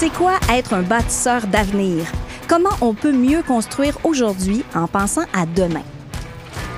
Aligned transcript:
C'est 0.00 0.10
quoi 0.10 0.34
être 0.48 0.74
un 0.74 0.82
bâtisseur 0.82 1.48
d'avenir? 1.48 2.04
Comment 2.46 2.70
on 2.80 2.94
peut 2.94 3.10
mieux 3.10 3.42
construire 3.42 3.98
aujourd'hui 4.04 4.64
en 4.72 4.86
pensant 4.86 5.24
à 5.34 5.44
demain? 5.44 5.82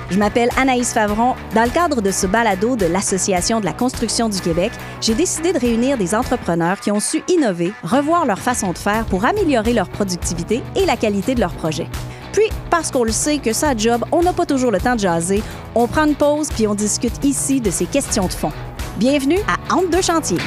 Je 0.09 0.17
m'appelle 0.17 0.49
Anaïs 0.57 0.91
Favron. 0.91 1.35
Dans 1.53 1.63
le 1.63 1.69
cadre 1.69 2.01
de 2.01 2.09
ce 2.09 2.25
balado 2.25 2.75
de 2.75 2.87
l'Association 2.87 3.59
de 3.59 3.65
la 3.65 3.73
construction 3.73 4.27
du 4.27 4.41
Québec, 4.41 4.71
j'ai 5.01 5.13
décidé 5.13 5.53
de 5.53 5.59
réunir 5.59 5.99
des 5.99 6.15
entrepreneurs 6.15 6.79
qui 6.79 6.89
ont 6.89 6.99
su 6.99 7.21
innover, 7.27 7.73
revoir 7.83 8.25
leur 8.25 8.39
façon 8.39 8.71
de 8.71 8.77
faire 8.79 9.05
pour 9.05 9.23
améliorer 9.23 9.73
leur 9.73 9.89
productivité 9.89 10.63
et 10.75 10.87
la 10.87 10.97
qualité 10.97 11.35
de 11.35 11.41
leurs 11.41 11.53
projets. 11.53 11.89
Puis, 12.33 12.49
parce 12.71 12.89
qu'on 12.89 13.03
le 13.03 13.11
sait 13.11 13.37
que 13.37 13.53
ça 13.53 13.77
job, 13.77 14.03
on 14.11 14.23
n'a 14.23 14.33
pas 14.33 14.47
toujours 14.47 14.71
le 14.71 14.79
temps 14.79 14.95
de 14.95 15.01
jaser, 15.01 15.43
on 15.75 15.87
prend 15.87 16.07
une 16.07 16.15
pause 16.15 16.49
puis 16.49 16.65
on 16.65 16.73
discute 16.73 17.23
ici 17.23 17.61
de 17.61 17.69
ces 17.69 17.85
questions 17.85 18.25
de 18.25 18.33
fond. 18.33 18.51
Bienvenue 18.97 19.39
à 19.47 19.75
Entre 19.75 19.91
deux 19.91 20.01
chantiers. 20.01 20.39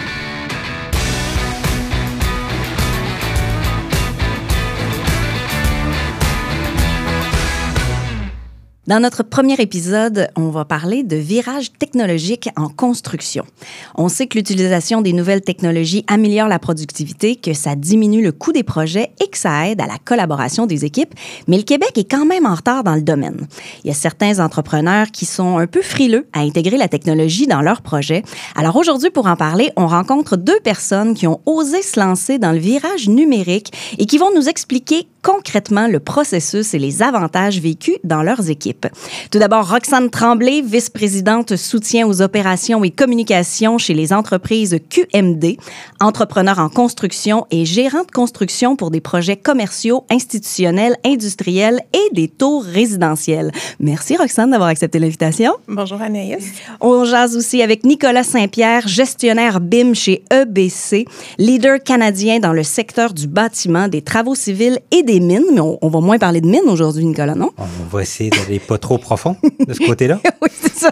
Dans 8.86 9.00
notre 9.00 9.22
premier 9.22 9.54
épisode, 9.54 10.28
on 10.36 10.50
va 10.50 10.66
parler 10.66 11.04
de 11.04 11.16
virage 11.16 11.72
technologique 11.72 12.50
en 12.54 12.68
construction. 12.68 13.46
On 13.94 14.10
sait 14.10 14.26
que 14.26 14.36
l'utilisation 14.36 15.00
des 15.00 15.14
nouvelles 15.14 15.40
technologies 15.40 16.04
améliore 16.06 16.48
la 16.48 16.58
productivité, 16.58 17.36
que 17.36 17.54
ça 17.54 17.76
diminue 17.76 18.22
le 18.22 18.30
coût 18.30 18.52
des 18.52 18.62
projets 18.62 19.12
et 19.22 19.28
que 19.28 19.38
ça 19.38 19.70
aide 19.70 19.80
à 19.80 19.86
la 19.86 19.96
collaboration 19.96 20.66
des 20.66 20.84
équipes, 20.84 21.14
mais 21.48 21.56
le 21.56 21.62
Québec 21.62 21.92
est 21.96 22.10
quand 22.10 22.26
même 22.26 22.44
en 22.44 22.54
retard 22.54 22.84
dans 22.84 22.94
le 22.94 23.00
domaine. 23.00 23.46
Il 23.84 23.88
y 23.88 23.90
a 23.90 23.94
certains 23.94 24.38
entrepreneurs 24.38 25.06
qui 25.10 25.24
sont 25.24 25.56
un 25.56 25.66
peu 25.66 25.80
frileux 25.80 26.26
à 26.34 26.40
intégrer 26.40 26.76
la 26.76 26.88
technologie 26.88 27.46
dans 27.46 27.62
leurs 27.62 27.80
projets. 27.80 28.22
Alors 28.54 28.76
aujourd'hui, 28.76 29.08
pour 29.08 29.28
en 29.28 29.36
parler, 29.36 29.70
on 29.76 29.86
rencontre 29.86 30.36
deux 30.36 30.60
personnes 30.60 31.14
qui 31.14 31.26
ont 31.26 31.40
osé 31.46 31.80
se 31.80 31.98
lancer 31.98 32.38
dans 32.38 32.52
le 32.52 32.58
virage 32.58 33.08
numérique 33.08 33.72
et 33.96 34.04
qui 34.04 34.18
vont 34.18 34.34
nous 34.36 34.46
expliquer 34.46 35.08
concrètement 35.24 35.88
le 35.88 35.98
processus 35.98 36.74
et 36.74 36.78
les 36.78 37.02
avantages 37.02 37.58
vécus 37.58 37.96
dans 38.04 38.22
leurs 38.22 38.50
équipes. 38.50 38.86
Tout 39.30 39.38
d'abord, 39.38 39.68
Roxane 39.68 40.10
Tremblay, 40.10 40.60
vice-présidente 40.60 41.56
soutien 41.56 42.06
aux 42.06 42.20
opérations 42.20 42.84
et 42.84 42.90
communications 42.90 43.78
chez 43.78 43.94
les 43.94 44.12
entreprises 44.12 44.78
QMD, 44.90 45.56
entrepreneur 46.00 46.58
en 46.58 46.68
construction 46.68 47.46
et 47.50 47.64
gérant 47.64 48.04
de 48.04 48.10
construction 48.10 48.76
pour 48.76 48.90
des 48.90 49.00
projets 49.00 49.38
commerciaux, 49.38 50.04
institutionnels, 50.10 50.96
industriels 51.04 51.80
et 51.94 52.14
des 52.14 52.28
tours 52.28 52.62
résidentiels. 52.62 53.50
Merci 53.80 54.16
Roxane 54.16 54.50
d'avoir 54.50 54.68
accepté 54.68 54.98
l'invitation. 54.98 55.54
Bonjour 55.66 56.02
Anaïs. 56.02 56.52
On 56.80 57.04
jase 57.04 57.34
aussi 57.34 57.62
avec 57.62 57.84
Nicolas 57.84 58.24
Saint-Pierre, 58.24 58.86
gestionnaire 58.86 59.60
BIM 59.60 59.94
chez 59.94 60.22
EBC, 60.30 61.06
leader 61.38 61.82
canadien 61.82 62.40
dans 62.40 62.52
le 62.52 62.62
secteur 62.62 63.14
du 63.14 63.26
bâtiment, 63.26 63.88
des 63.88 64.02
travaux 64.02 64.34
civils 64.34 64.80
et 64.90 65.02
des 65.02 65.13
mines, 65.20 65.44
mais 65.52 65.60
on, 65.60 65.88
va 65.88 66.00
moins 66.00 66.18
parler 66.18 66.40
de 66.40 66.46
mines 66.46 66.68
aujourd'hui, 66.68 67.04
Nicolas, 67.04 67.34
non? 67.34 67.50
On 67.58 67.96
va 67.96 68.02
essayer 68.02 68.30
d'aller 68.30 68.58
pas 68.58 68.78
trop 68.78 68.98
profond 68.98 69.36
de 69.66 69.72
ce 69.72 69.80
côté-là. 69.80 70.20
oui, 70.42 70.48
c'est 70.60 70.74
ça. 70.74 70.90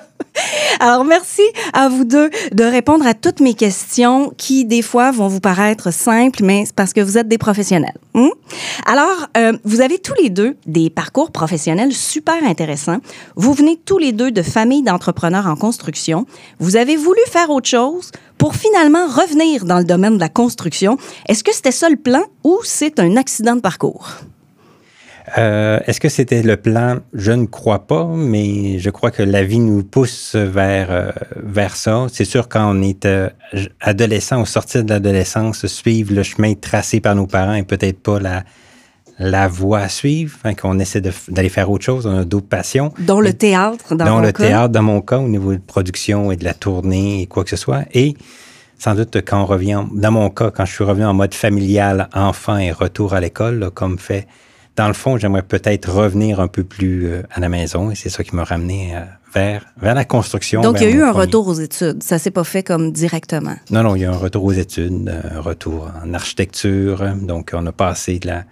Alors, 0.80 1.04
merci 1.04 1.42
à 1.72 1.88
vous 1.88 2.04
deux 2.04 2.30
de 2.52 2.64
répondre 2.64 3.06
à 3.06 3.14
toutes 3.14 3.40
mes 3.40 3.54
questions 3.54 4.32
qui, 4.36 4.64
des 4.64 4.82
fois, 4.82 5.10
vont 5.10 5.28
vous 5.28 5.40
paraître 5.40 5.92
simples, 5.92 6.42
mais 6.42 6.64
c'est 6.66 6.74
parce 6.74 6.92
que 6.92 7.00
vous 7.00 7.18
êtes 7.18 7.28
des 7.28 7.38
professionnels. 7.38 7.94
Hmm? 8.14 8.28
Alors, 8.86 9.28
euh, 9.36 9.52
vous 9.64 9.80
avez 9.80 9.98
tous 9.98 10.14
les 10.20 10.30
deux 10.30 10.56
des 10.66 10.90
parcours 10.90 11.30
professionnels 11.30 11.92
super 11.92 12.42
intéressants. 12.44 12.98
Vous 13.36 13.52
venez 13.52 13.78
tous 13.84 13.98
les 13.98 14.12
deux 14.12 14.30
de 14.30 14.42
familles 14.42 14.82
d'entrepreneurs 14.82 15.46
en 15.46 15.56
construction. 15.56 16.26
Vous 16.58 16.76
avez 16.76 16.96
voulu 16.96 17.20
faire 17.30 17.50
autre 17.50 17.68
chose 17.68 18.10
pour 18.42 18.56
finalement 18.56 19.06
revenir 19.06 19.64
dans 19.64 19.78
le 19.78 19.84
domaine 19.84 20.16
de 20.16 20.20
la 20.20 20.28
construction. 20.28 20.98
Est-ce 21.28 21.44
que 21.44 21.54
c'était 21.54 21.70
ça 21.70 21.88
le 21.88 21.94
plan 21.94 22.24
ou 22.42 22.58
c'est 22.64 22.98
un 22.98 23.16
accident 23.16 23.54
de 23.54 23.60
parcours? 23.60 24.08
Euh, 25.38 25.78
est-ce 25.86 26.00
que 26.00 26.08
c'était 26.08 26.42
le 26.42 26.56
plan? 26.56 26.98
Je 27.12 27.30
ne 27.30 27.46
crois 27.46 27.86
pas, 27.86 28.04
mais 28.04 28.80
je 28.80 28.90
crois 28.90 29.12
que 29.12 29.22
la 29.22 29.44
vie 29.44 29.60
nous 29.60 29.84
pousse 29.84 30.34
vers, 30.34 30.90
euh, 30.90 31.12
vers 31.36 31.76
ça. 31.76 32.06
C'est 32.12 32.24
sûr, 32.24 32.48
quand 32.48 32.68
on 32.68 32.82
est 32.82 33.06
euh, 33.06 33.30
adolescent, 33.80 34.42
au 34.42 34.44
sortir 34.44 34.82
de 34.82 34.90
l'adolescence, 34.90 35.64
suivre 35.66 36.12
le 36.12 36.24
chemin 36.24 36.54
tracé 36.54 36.98
par 36.98 37.14
nos 37.14 37.28
parents 37.28 37.54
et 37.54 37.62
peut-être 37.62 38.00
pas 38.00 38.18
la, 38.18 38.42
la 39.18 39.48
voie 39.48 39.80
à 39.80 39.88
suivre, 39.88 40.38
qu'on 40.60 40.78
essaie 40.78 41.00
d'aller 41.00 41.48
faire 41.48 41.70
autre 41.70 41.84
chose, 41.84 42.06
on 42.06 42.18
a 42.18 42.24
d'autres 42.24 42.48
passions. 42.48 42.92
Dont 42.98 43.20
le 43.20 43.32
théâtre, 43.32 43.94
dans, 43.94 44.20
le 44.20 44.32
théâtre, 44.32 44.70
dans 44.70 44.82
mon 44.82 45.00
cas, 45.00 45.18
au 45.18 45.28
niveau 45.28 45.52
de 45.52 45.58
production 45.58 46.32
et 46.32 46.36
de 46.36 46.44
la 46.44 46.54
tournée 46.54 47.22
et 47.22 47.26
quoi 47.26 47.44
que 47.44 47.50
ce 47.50 47.56
soit. 47.56 47.84
Et 47.92 48.16
sans 48.78 48.94
doute 48.94 49.18
quand 49.24 49.42
on 49.42 49.46
revient, 49.46 49.84
dans 49.92 50.10
mon 50.10 50.30
cas, 50.30 50.50
quand 50.50 50.64
je 50.64 50.72
suis 50.72 50.84
revenu 50.84 51.04
en 51.04 51.14
mode 51.14 51.34
familial, 51.34 52.08
enfant 52.14 52.58
et 52.58 52.72
retour 52.72 53.14
à 53.14 53.20
l'école, 53.20 53.70
comme 53.74 53.98
fait 53.98 54.26
dans 54.76 54.88
le 54.88 54.94
fond, 54.94 55.18
j'aimerais 55.18 55.42
peut-être 55.42 55.90
revenir 55.90 56.40
un 56.40 56.48
peu 56.48 56.64
plus 56.64 57.06
euh, 57.06 57.22
à 57.30 57.40
la 57.40 57.50
maison 57.50 57.90
et 57.90 57.94
c'est 57.94 58.08
ça 58.08 58.24
qui 58.24 58.34
m'a 58.34 58.44
ramené 58.44 58.96
euh, 58.96 59.00
vers, 59.34 59.66
vers 59.80 59.94
la 59.94 60.06
construction. 60.06 60.62
Donc, 60.62 60.80
il 60.80 60.84
y 60.88 60.92
a 60.92 60.94
eu 60.94 61.02
un 61.02 61.12
retour 61.12 61.46
aux 61.46 61.54
études. 61.54 62.02
Ça 62.02 62.18
s'est 62.18 62.30
pas 62.30 62.44
fait 62.44 62.62
comme 62.62 62.90
directement. 62.90 63.54
Non, 63.70 63.82
non, 63.82 63.96
il 63.96 64.02
y 64.02 64.04
a 64.06 64.10
un 64.10 64.16
retour 64.16 64.44
aux 64.44 64.52
études, 64.52 65.12
un 65.34 65.40
retour 65.40 65.90
en 66.02 66.14
architecture. 66.14 67.04
Donc, 67.20 67.50
on 67.52 67.66
a 67.66 67.72
passé 67.72 68.18
de 68.18 68.28
la, 68.28 68.44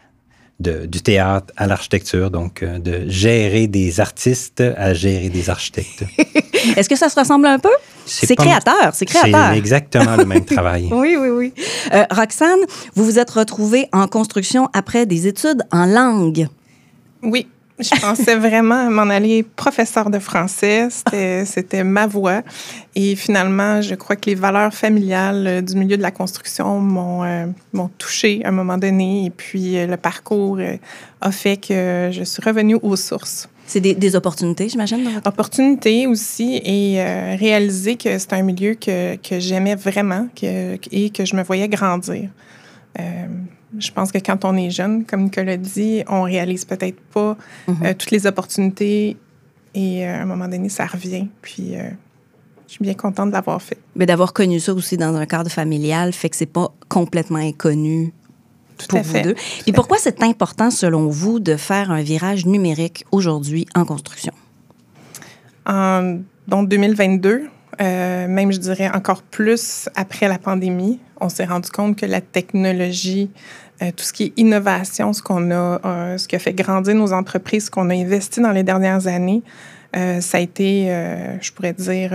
du 0.61 1.01
théâtre 1.01 1.53
à 1.57 1.67
l'architecture, 1.67 2.31
donc 2.31 2.63
euh, 2.63 2.79
de 2.79 3.09
gérer 3.09 3.67
des 3.67 3.99
artistes 3.99 4.61
à 4.61 4.93
gérer 4.93 5.31
des 5.31 5.49
architectes. 5.49 6.05
Est-ce 6.77 6.89
que 6.89 6.97
ça 6.97 7.09
se 7.09 7.19
ressemble 7.19 7.47
un 7.47 7.59
peu? 7.59 7.71
C'est 8.05 8.37
créateur, 8.37 8.91
c'est 8.93 9.07
créateur. 9.07 9.51
C'est 9.53 9.59
exactement 9.59 10.17
le 10.17 10.25
même 10.27 10.45
travail. 10.45 10.89
oui, 10.93 11.17
oui, 11.19 11.29
oui. 11.29 11.55
Euh, 11.95 12.05
Roxane, 12.11 12.61
vous 12.95 13.05
vous 13.05 13.19
êtes 13.19 13.31
retrouvée 13.31 13.89
en 13.93 14.07
construction 14.07 14.69
après 14.73 15.07
des 15.07 15.27
études 15.27 15.63
en 15.73 15.87
langue. 15.87 16.49
Oui, 17.23 17.47
je 17.83 18.01
pensais 18.01 18.37
vraiment 18.37 18.91
m'en 18.91 19.03
aller 19.11 19.43
professeur 19.43 20.11
de 20.11 20.19
français. 20.19 20.89
C'était 20.91 21.85
ma 21.85 22.07
voie. 22.07 22.43
Et 22.95 23.15
finalement, 23.17 23.81
je 23.83 23.95
crois 23.95 24.17
que 24.17 24.27
les 24.27 24.35
valeurs 24.35 24.75
familiales 24.75 25.47
euh, 25.47 25.61
du 25.61 25.77
milieu 25.77 25.97
de 25.97 26.03
la 26.03 26.11
construction 26.11 26.81
m'ont 26.81 27.23
euh, 27.25 27.47
touché 27.99 28.41
à 28.45 28.49
un 28.49 28.53
moment 28.53 28.79
donné. 28.79 29.27
Et 29.27 29.31
puis, 29.31 29.79
euh, 29.79 29.87
le 29.87 29.97
parcours 29.97 30.59
a 31.21 31.33
fait 31.33 31.57
que 31.57 32.11
je 32.13 32.25
suis 32.25 32.43
revenue 32.43 32.77
aux 32.83 32.97
sources. 32.97 33.49
C'est 33.67 33.81
des, 33.81 33.95
des, 33.95 34.17
opportunités, 34.17 34.69
j'imagine? 34.69 35.21
Opportunités 35.25 36.09
aussi 36.09 36.61
et 36.65 37.01
réaliser 37.37 37.95
que 37.95 38.19
c'est 38.19 38.33
un 38.33 38.43
milieu 38.43 38.75
que, 38.75 39.15
que 39.17 39.39
j'aimais 39.39 39.77
vraiment 39.77 40.27
que, 40.35 40.77
et 40.91 41.11
que 41.11 41.25
je 41.25 41.37
me 41.37 41.45
voyais 41.45 41.69
grandir 41.69 42.31
je 43.79 43.91
pense 43.93 44.11
que 44.13 44.19
quand 44.19 44.45
on 44.45 44.57
est 44.57 44.71
jeune, 44.71 45.05
comme 45.05 45.25
Nicolas 45.25 45.57
dit, 45.57 46.03
on 46.09 46.23
réalise 46.23 46.65
peut-être 46.65 47.01
pas 47.13 47.37
mhm. 47.69 47.77
euh, 47.85 47.95
toutes 47.97 48.11
les 48.11 48.27
opportunités 48.27 49.17
et 49.75 50.07
euh, 50.07 50.19
à 50.19 50.23
un 50.23 50.27
moment 50.27 50.49
donné, 50.49 50.69
ça 50.69 50.87
revient. 50.87 51.29
Puis 51.43 51.77
euh, 51.77 51.91
je 52.67 52.73
suis 52.73 52.83
bien 52.83 52.95
contente 52.95 53.29
de 53.29 53.35
l'avoir 53.35 53.63
fait. 53.63 53.79
Mais 53.95 54.07
d'avoir 54.07 54.33
connu 54.33 54.59
ça 54.61 54.75
aussi 54.75 54.97
dans 54.97 55.15
un 55.15 55.27
cadre 55.27 55.51
familial 55.51 56.13
fait 56.13 56.31
que 56.31 56.37
c'est 56.37 56.47
pas 56.47 56.73
complètement 56.89 57.39
inconnu 57.39 58.13
Tout 58.79 58.89
pour 58.89 59.03
vous 59.03 59.21
deux. 59.21 59.35
Puis 59.63 59.73
pourquoi 59.73 59.99
c'est 59.99 60.23
important, 60.23 60.71
selon 60.71 61.09
vous, 61.09 61.39
de 61.39 61.57
faire 61.57 61.91
un 61.91 62.03
virage 62.03 62.47
numérique 62.47 63.05
aujourd'hui 63.13 63.67
en 63.75 63.85
construction? 63.85 64.33
En 65.67 66.19
donc 66.49 66.69
2022, 66.69 67.49
même 67.79 68.53
je 68.53 68.59
dirais 68.59 68.91
encore 68.93 69.23
plus 69.23 69.89
après 69.95 70.29
la 70.29 70.39
pandémie, 70.39 71.01
on 71.21 71.29
s'est 71.29 71.45
rendu 71.45 71.71
compte 71.71 71.97
que 71.97 72.07
la 72.07 72.21
technologie, 72.21 73.31
euh, 73.83 73.91
tout 73.97 74.05
ce 74.05 74.13
qui 74.13 74.25
est 74.25 74.33
innovation, 74.37 75.13
ce 75.13 75.23
qu'on 75.23 75.51
a, 75.51 75.81
euh, 75.85 76.19
ce 76.19 76.27
qui 76.29 76.37
a 76.37 76.39
fait 76.39 76.53
grandir 76.53 76.95
nos 76.95 77.13
entreprises, 77.13 77.67
ce 77.67 77.71
qu'on 77.71 77.91
a 77.91 77.95
investi 77.95 78.41
dans 78.41 78.53
les 78.53 78.63
dernières 78.63 79.07
années, 79.07 79.43
euh, 79.97 80.21
ça 80.21 80.39
a 80.39 80.41
été, 80.41 80.87
je 81.41 81.53
pourrais 81.53 81.73
dire, 81.73 82.13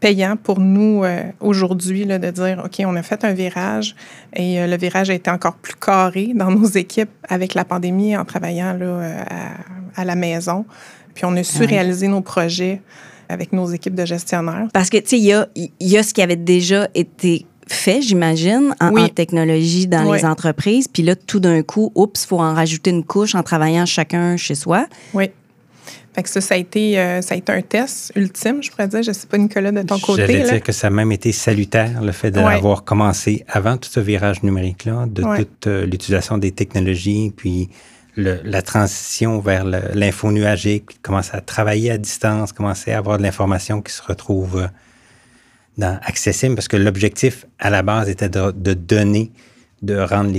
payant 0.00 0.36
pour 0.36 0.60
nous 0.60 1.04
aujourd'hui 1.40 2.06
de 2.06 2.30
dire, 2.30 2.62
OK, 2.64 2.82
on 2.86 2.96
a 2.96 3.02
fait 3.02 3.24
un 3.24 3.32
virage 3.32 3.94
et 4.34 4.66
le 4.66 4.76
virage 4.76 5.10
a 5.10 5.14
été 5.14 5.30
encore 5.30 5.54
plus 5.54 5.74
carré 5.74 6.32
dans 6.34 6.50
nos 6.50 6.66
équipes 6.66 7.10
avec 7.28 7.54
la 7.54 7.64
pandémie 7.64 8.16
en 8.16 8.24
travaillant 8.24 8.72
là, 8.72 9.24
à, 9.94 10.04
la 10.04 10.14
maison. 10.16 10.64
Puis 11.14 11.24
on 11.24 11.36
a 11.36 11.42
su 11.42 11.64
réaliser 11.64 12.08
nos 12.08 12.20
projets 12.20 12.80
avec 13.28 13.52
nos 13.52 13.66
équipes 13.66 13.94
de 13.94 14.04
gestionnaires. 14.04 14.68
Parce 14.72 14.90
que, 14.90 14.98
tu 14.98 15.08
sais, 15.08 15.18
il 15.18 15.24
y 15.24 15.32
a, 15.32 15.46
y 15.80 15.96
a 15.96 16.02
ce 16.02 16.14
qui 16.14 16.22
avait 16.22 16.36
déjà 16.36 16.88
été 16.94 17.46
fait, 17.66 18.00
j'imagine, 18.02 18.74
en, 18.80 19.08
technologie 19.08 19.86
dans 19.86 20.12
les 20.12 20.24
entreprises. 20.24 20.88
Puis 20.88 21.02
là, 21.02 21.14
tout 21.14 21.40
d'un 21.40 21.62
coup, 21.62 21.92
oups, 21.94 22.24
il 22.24 22.26
faut 22.26 22.40
en 22.40 22.54
rajouter 22.54 22.90
une 22.90 23.04
couche 23.04 23.34
en 23.34 23.42
travaillant 23.42 23.86
chacun 23.86 24.36
chez 24.36 24.54
soi. 24.54 24.86
Oui. 25.14 25.30
Fait 26.14 26.22
que 26.22 26.30
ça, 26.30 26.40
ça 26.40 26.54
a, 26.54 26.58
été, 26.58 26.98
euh, 26.98 27.22
ça 27.22 27.34
a 27.34 27.38
été 27.38 27.52
un 27.52 27.60
test 27.62 28.12
ultime, 28.16 28.62
je 28.62 28.70
pourrais 28.70 28.88
dire. 28.88 29.02
Je 29.02 29.10
ne 29.10 29.14
sais 29.14 29.26
pas, 29.26 29.38
Nicolas, 29.38 29.70
de 29.70 29.82
ton 29.82 29.98
côté. 29.98 30.26
J'allais 30.26 30.42
dire 30.42 30.62
que 30.62 30.72
ça 30.72 30.88
a 30.88 30.90
même 30.90 31.12
été 31.12 31.30
salutaire, 31.32 32.02
le 32.02 32.12
fait 32.12 32.30
d'avoir 32.30 32.82
commencé 32.82 33.44
avant 33.46 33.76
tout 33.76 33.88
ce 33.88 34.00
virage 34.00 34.42
numérique-là, 34.42 35.06
de 35.06 35.22
toute 35.36 35.66
euh, 35.66 35.86
l'utilisation 35.86 36.38
des 36.38 36.50
technologies, 36.50 37.32
puis 37.36 37.68
la 38.18 38.62
transition 38.62 39.38
vers 39.38 39.64
l'info 39.64 40.32
nuagique, 40.32 41.00
commencer 41.02 41.30
à 41.34 41.40
travailler 41.40 41.92
à 41.92 41.98
distance, 41.98 42.52
commencer 42.52 42.92
à 42.92 42.98
avoir 42.98 43.18
de 43.18 43.22
l'information 43.22 43.80
qui 43.80 43.92
se 43.92 44.02
retrouve 44.02 44.62
euh, 44.62 44.66
dans 45.76 45.98
accessible 46.02 46.56
parce 46.56 46.66
que 46.66 46.76
l'objectif 46.76 47.46
à 47.60 47.70
la 47.70 47.82
base 47.82 48.08
était 48.08 48.28
de, 48.28 48.50
donner 48.74 49.30
de 49.82 49.96
rendre 49.96 50.32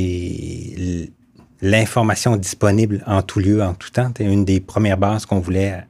l'information 1.61 2.35
disponible 2.35 3.01
en 3.07 3.21
tout 3.21 3.39
lieu, 3.39 3.63
en 3.63 3.73
tout 3.73 3.89
temps. 3.89 4.11
Une 4.19 4.43
des 4.43 4.59
premières 4.59 4.97
bases 4.97 5.25
qu'on 5.25 5.39
voulait, 5.39 5.85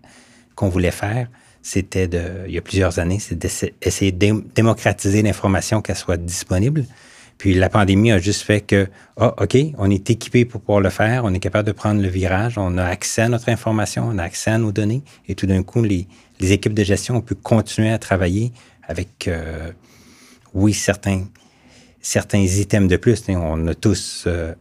voulait 0.56 0.92
faire, 0.92 1.28
c'était 1.64 2.08
de, 2.08 2.22
il 2.48 2.54
y 2.54 2.58
a 2.60 2.62
plusieurs 2.62 3.00
années, 3.00 3.18
c'est 3.20 3.36
d'essayer 3.36 4.12
de 4.12 4.44
démocratiser 4.54 5.24
l'information, 5.24 5.82
qu'elle 5.82 5.96
soit 5.96 6.18
disponible. 6.18 6.86
Puis 7.40 7.54
la 7.54 7.70
pandémie 7.70 8.12
a 8.12 8.20
juste 8.20 8.42
fait 8.42 8.60
que, 8.60 8.90
ah, 9.18 9.34
OK, 9.42 9.58
on 9.78 9.90
est 9.90 10.10
équipé 10.10 10.44
pour 10.44 10.60
pouvoir 10.60 10.82
le 10.82 10.90
faire, 10.90 11.24
on 11.24 11.34
est 11.34 11.40
capable 11.40 11.66
de 11.66 11.72
prendre 11.72 12.02
le 12.02 12.10
virage, 12.10 12.58
on 12.58 12.78
a 12.78 12.84
accès 12.84 13.22
à 13.24 13.30
notre 13.30 13.48
information, 13.48 14.10
on 14.12 14.18
a 14.18 14.24
accès 14.24 14.52
à 14.52 14.58
nos 14.58 14.74
données, 14.74 15.04
et 15.30 15.36
tout 15.36 15.48
d'un 15.48 15.64
coup, 15.64 15.82
les, 15.82 16.06
les, 16.42 16.52
équipes 16.52 16.74
de 16.74 16.84
gestion 16.84 17.16
ont 17.16 17.22
pu 17.22 17.36
continuer 17.36 17.92
à 17.92 17.98
travailler 17.98 18.52
avec, 18.84 19.30
euh, 19.30 19.72
oui, 20.54 20.74
certains, 20.74 21.28
certains 22.02 22.40
items 22.40 22.90
de 22.90 22.98
plus. 22.98 23.24
On 23.30 23.68
a 23.68 23.74
tous 23.74 24.26
euh, 24.28 24.54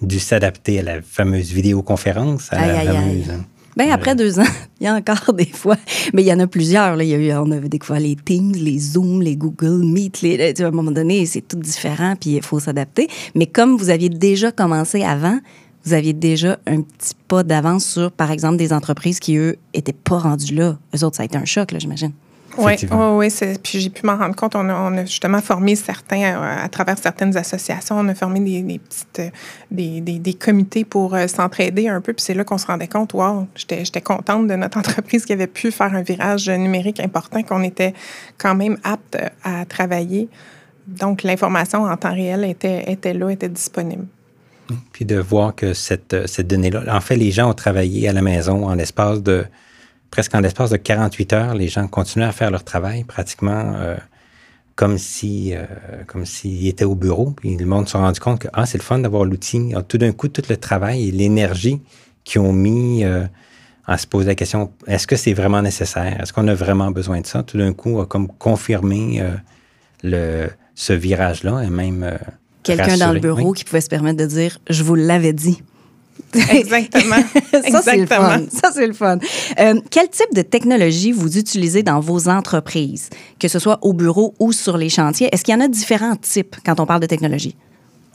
dû 0.00 0.18
s'adapter 0.18 0.78
à 0.78 0.82
la 0.82 1.02
fameuse 1.02 1.52
vidéoconférence, 1.52 2.50
à 2.50 2.66
la 2.66 2.80
fameuse... 2.80 3.32
Bien, 3.76 3.92
après 3.92 4.14
deux 4.14 4.38
ans, 4.38 4.46
il 4.80 4.84
y 4.84 4.86
a 4.86 4.94
encore 4.94 5.34
des 5.34 5.46
fois, 5.46 5.76
mais 6.14 6.22
il 6.22 6.26
y 6.26 6.32
en 6.32 6.40
a 6.40 6.46
plusieurs. 6.46 6.96
Là. 6.96 7.04
Il 7.04 7.10
y 7.10 7.14
a 7.14 7.18
eu, 7.18 7.32
on 7.38 7.50
avait 7.50 7.68
fois 7.82 7.98
les 7.98 8.16
Teams, 8.16 8.52
les 8.52 8.78
Zoom, 8.78 9.20
les 9.20 9.36
Google 9.36 9.84
Meet. 9.84 10.22
Les, 10.22 10.62
à 10.62 10.66
un 10.66 10.70
moment 10.70 10.90
donné, 10.90 11.26
c'est 11.26 11.46
tout 11.46 11.58
différent, 11.58 12.14
puis 12.18 12.36
il 12.36 12.42
faut 12.42 12.58
s'adapter. 12.58 13.08
Mais 13.34 13.46
comme 13.46 13.76
vous 13.76 13.90
aviez 13.90 14.08
déjà 14.08 14.50
commencé 14.50 15.02
avant, 15.02 15.38
vous 15.84 15.92
aviez 15.92 16.14
déjà 16.14 16.58
un 16.66 16.80
petit 16.80 17.14
pas 17.28 17.42
d'avance 17.42 17.84
sur, 17.84 18.10
par 18.10 18.30
exemple, 18.30 18.56
des 18.56 18.72
entreprises 18.72 19.20
qui, 19.20 19.36
eux, 19.36 19.56
n'étaient 19.74 19.92
pas 19.92 20.18
rendues 20.18 20.54
là. 20.54 20.78
Eux 20.96 21.04
autres, 21.04 21.16
ça 21.16 21.22
a 21.22 21.26
été 21.26 21.36
un 21.36 21.44
choc, 21.44 21.74
j'imagine. 21.78 22.12
Oui, 22.58 22.74
oui, 22.90 23.28
puis 23.62 23.80
j'ai 23.80 23.90
pu 23.90 24.06
m'en 24.06 24.16
rendre 24.16 24.34
compte. 24.34 24.54
On 24.54 24.68
a, 24.68 25.04
justement 25.04 25.40
formé 25.40 25.76
certains, 25.76 26.22
euh, 26.22 26.64
à, 26.64 26.68
travers 26.68 26.98
certaines 26.98 27.36
associations, 27.36 27.96
on 27.98 28.08
a 28.08 28.14
formé 28.14 28.40
des, 28.40 28.78
petites, 28.78 29.18
euh, 29.18 29.30
des, 29.70 30.00
des, 30.00 30.34
comités 30.34 30.84
pour 30.84 31.14
euh, 31.14 31.26
s'entraider 31.26 31.88
un 31.88 32.00
peu. 32.00 32.12
Puis 32.12 32.24
c'est 32.24 32.34
là 32.34 32.44
qu'on 32.44 32.58
se 32.58 32.66
rendait 32.66 32.88
compte, 32.88 33.14
wow, 33.14 33.46
j'étais 33.54 34.00
contente 34.00 34.46
de 34.46 34.54
notre 34.54 34.78
entreprise 34.78 35.24
qui 35.24 35.32
avait 35.32 35.46
pu 35.46 35.70
faire 35.70 35.94
un 35.94 36.02
virage 36.02 36.48
numérique 36.48 37.00
important, 37.00 37.42
qu'on 37.42 37.62
était 37.62 37.94
quand 38.38 38.54
même 38.54 38.78
apte 38.84 39.18
à 39.44 39.64
travailler. 39.64 40.28
Donc 40.86 41.22
l'information 41.22 41.84
en 41.84 41.96
temps 41.96 42.14
réel 42.14 42.44
était, 42.44 42.90
était 42.90 43.14
là, 43.14 43.30
était 43.30 43.48
disponible. 43.48 44.06
Puis 44.92 45.04
de 45.04 45.16
voir 45.16 45.54
que 45.54 45.74
cette, 45.74 46.26
cette 46.26 46.48
donnée-là, 46.48 46.82
en 46.88 47.00
fait, 47.00 47.16
les 47.16 47.30
gens 47.30 47.50
ont 47.50 47.54
travaillé 47.54 48.08
à 48.08 48.12
la 48.12 48.22
maison 48.22 48.66
en 48.66 48.74
l'espace 48.74 49.22
de 49.22 49.46
presque 50.10 50.34
en 50.34 50.40
l'espace 50.40 50.70
de 50.70 50.76
48 50.76 51.32
heures, 51.32 51.54
les 51.54 51.68
gens 51.68 51.86
continuaient 51.88 52.26
à 52.26 52.32
faire 52.32 52.50
leur 52.50 52.64
travail 52.64 53.04
pratiquement 53.04 53.74
euh, 53.76 53.96
comme 54.74 54.98
si 54.98 55.54
euh, 55.54 55.64
comme 56.06 56.24
s'ils 56.24 56.68
étaient 56.68 56.84
au 56.84 56.94
bureau. 56.94 57.32
Puis 57.32 57.56
le 57.56 57.66
monde 57.66 57.88
s'est 57.88 57.98
rendu 57.98 58.20
compte 58.20 58.40
que 58.40 58.48
ah, 58.52 58.66
c'est 58.66 58.78
le 58.78 58.82
fun 58.82 58.98
d'avoir 58.98 59.24
l'outil. 59.24 59.72
Ah, 59.74 59.82
tout 59.82 59.98
d'un 59.98 60.12
coup, 60.12 60.28
tout 60.28 60.42
le 60.48 60.56
travail 60.56 61.08
et 61.08 61.10
l'énergie 61.10 61.80
qu'ils 62.24 62.40
ont 62.40 62.52
mis 62.52 63.04
euh, 63.04 63.24
à 63.86 63.98
se 63.98 64.06
poser 64.06 64.26
la 64.26 64.34
question 64.34 64.72
est-ce 64.86 65.06
que 65.06 65.16
c'est 65.16 65.32
vraiment 65.32 65.62
nécessaire? 65.62 66.20
Est-ce 66.20 66.32
qu'on 66.32 66.48
a 66.48 66.54
vraiment 66.54 66.90
besoin 66.90 67.20
de 67.20 67.26
ça? 67.26 67.42
Tout 67.42 67.58
d'un 67.58 67.72
coup, 67.72 68.00
a 68.00 68.06
comme 68.06 68.28
confirmé 68.28 69.22
le, 70.02 70.48
ce 70.74 70.92
virage-là 70.92 71.62
et 71.62 71.70
même 71.70 72.18
quelqu'un 72.64 72.96
dans 72.96 73.12
le 73.12 73.20
bureau 73.20 73.52
qui 73.52 73.62
pouvait 73.62 73.80
se 73.80 73.88
permettre 73.88 74.18
de 74.18 74.26
dire 74.26 74.58
je 74.68 74.82
vous 74.82 74.96
l'avais 74.96 75.32
dit. 75.32 75.62
Exactement. 76.50 77.16
ça, 77.70 77.82
c'est 77.82 77.96
le 77.96 78.06
fun. 78.06 78.42
Ça, 78.50 78.70
c'est 78.72 78.86
le 78.86 78.92
fun. 78.92 79.18
Euh, 79.58 79.80
quel 79.90 80.08
type 80.08 80.34
de 80.34 80.42
technologie 80.42 81.12
vous 81.12 81.38
utilisez 81.38 81.82
dans 81.82 82.00
vos 82.00 82.28
entreprises, 82.28 83.10
que 83.38 83.48
ce 83.48 83.58
soit 83.58 83.78
au 83.82 83.92
bureau 83.92 84.34
ou 84.38 84.52
sur 84.52 84.76
les 84.76 84.88
chantiers? 84.88 85.28
Est-ce 85.32 85.44
qu'il 85.44 85.54
y 85.54 85.56
en 85.56 85.60
a 85.60 85.68
différents 85.68 86.16
types 86.16 86.56
quand 86.64 86.80
on 86.80 86.86
parle 86.86 87.00
de 87.00 87.06
technologie? 87.06 87.56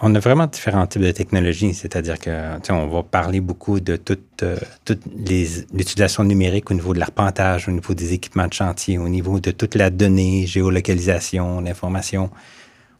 On 0.03 0.15
a 0.15 0.19
vraiment 0.19 0.48
différents 0.48 0.88
types 0.88 1.03
de 1.03 1.12
technologies, 1.12 1.75
c'est-à-dire 1.75 2.18
que 2.18 2.31
on 2.71 2.88
va 2.88 3.03
parler 3.03 3.39
beaucoup 3.39 3.80
de 3.80 3.98
toute, 3.98 4.42
euh, 4.42 4.57
toute 4.83 5.01
l'utilisation 5.15 6.24
numérique 6.24 6.71
au 6.71 6.74
niveau 6.74 6.95
de 6.95 7.00
l'arpentage, 7.00 7.68
au 7.68 7.71
niveau 7.71 7.94
des 7.94 8.13
équipements 8.13 8.48
de 8.48 8.53
chantier, 8.53 8.98
au 8.98 9.07
niveau 9.07 9.39
de 9.39 9.51
toute 9.51 9.75
la 9.75 9.92
donnée, 9.92 10.48
géolocalisation, 10.48 11.62
l'information, 11.62 12.31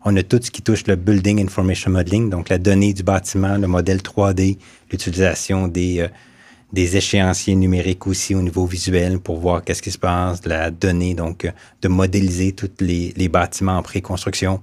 on 0.04 0.16
a 0.16 0.24
tout 0.24 0.40
ce 0.42 0.50
qui 0.50 0.62
touche 0.62 0.88
le 0.88 0.96
Building 0.96 1.44
Information 1.44 1.92
Modeling, 1.92 2.30
donc 2.30 2.50
la 2.50 2.58
donnée 2.58 2.94
du 2.94 3.04
bâtiment, 3.04 3.58
le 3.58 3.68
modèle 3.68 4.00
3D, 4.00 4.58
l'utilisation 4.92 5.68
des, 5.68 6.00
euh, 6.00 6.08
des 6.74 6.98
échéanciers 6.98 7.56
numériques 7.56 8.08
aussi 8.08 8.34
au 8.34 8.42
niveau 8.42 8.66
visuel 8.66 9.20
pour 9.20 9.40
voir 9.40 9.64
qu'est-ce 9.64 9.82
qui 9.82 9.92
se 9.92 10.00
passe, 10.00 10.46
la 10.46 10.72
donnée, 10.72 11.14
donc 11.14 11.46
euh, 11.46 11.52
de 11.82 11.88
modéliser 11.88 12.54
tous 12.54 12.72
les, 12.80 13.14
les, 13.16 13.30
bâtiments 13.30 13.78
en 13.78 13.84
préconstruction. 13.84 14.62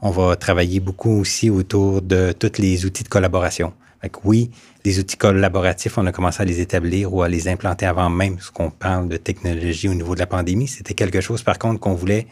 On 0.00 0.10
va 0.10 0.36
travailler 0.36 0.80
beaucoup 0.80 1.20
aussi 1.20 1.50
autour 1.50 2.00
de 2.00 2.32
tous 2.32 2.58
les 2.58 2.86
outils 2.86 3.04
de 3.04 3.08
collaboration. 3.08 3.74
Fait 4.00 4.10
oui, 4.24 4.50
les 4.86 4.98
outils 4.98 5.18
collaboratifs, 5.18 5.98
on 5.98 6.06
a 6.06 6.12
commencé 6.12 6.40
à 6.40 6.46
les 6.46 6.60
établir 6.60 7.12
ou 7.12 7.22
à 7.22 7.28
les 7.28 7.48
implanter 7.48 7.84
avant 7.84 8.08
même 8.08 8.38
ce 8.40 8.50
qu'on 8.50 8.70
parle 8.70 9.10
de 9.10 9.18
technologie 9.18 9.90
au 9.90 9.94
niveau 9.94 10.14
de 10.14 10.20
la 10.20 10.26
pandémie. 10.26 10.68
C'était 10.68 10.94
quelque 10.94 11.20
chose, 11.20 11.42
par 11.42 11.58
contre, 11.58 11.80
qu'on 11.80 11.94
voulait 11.94 12.26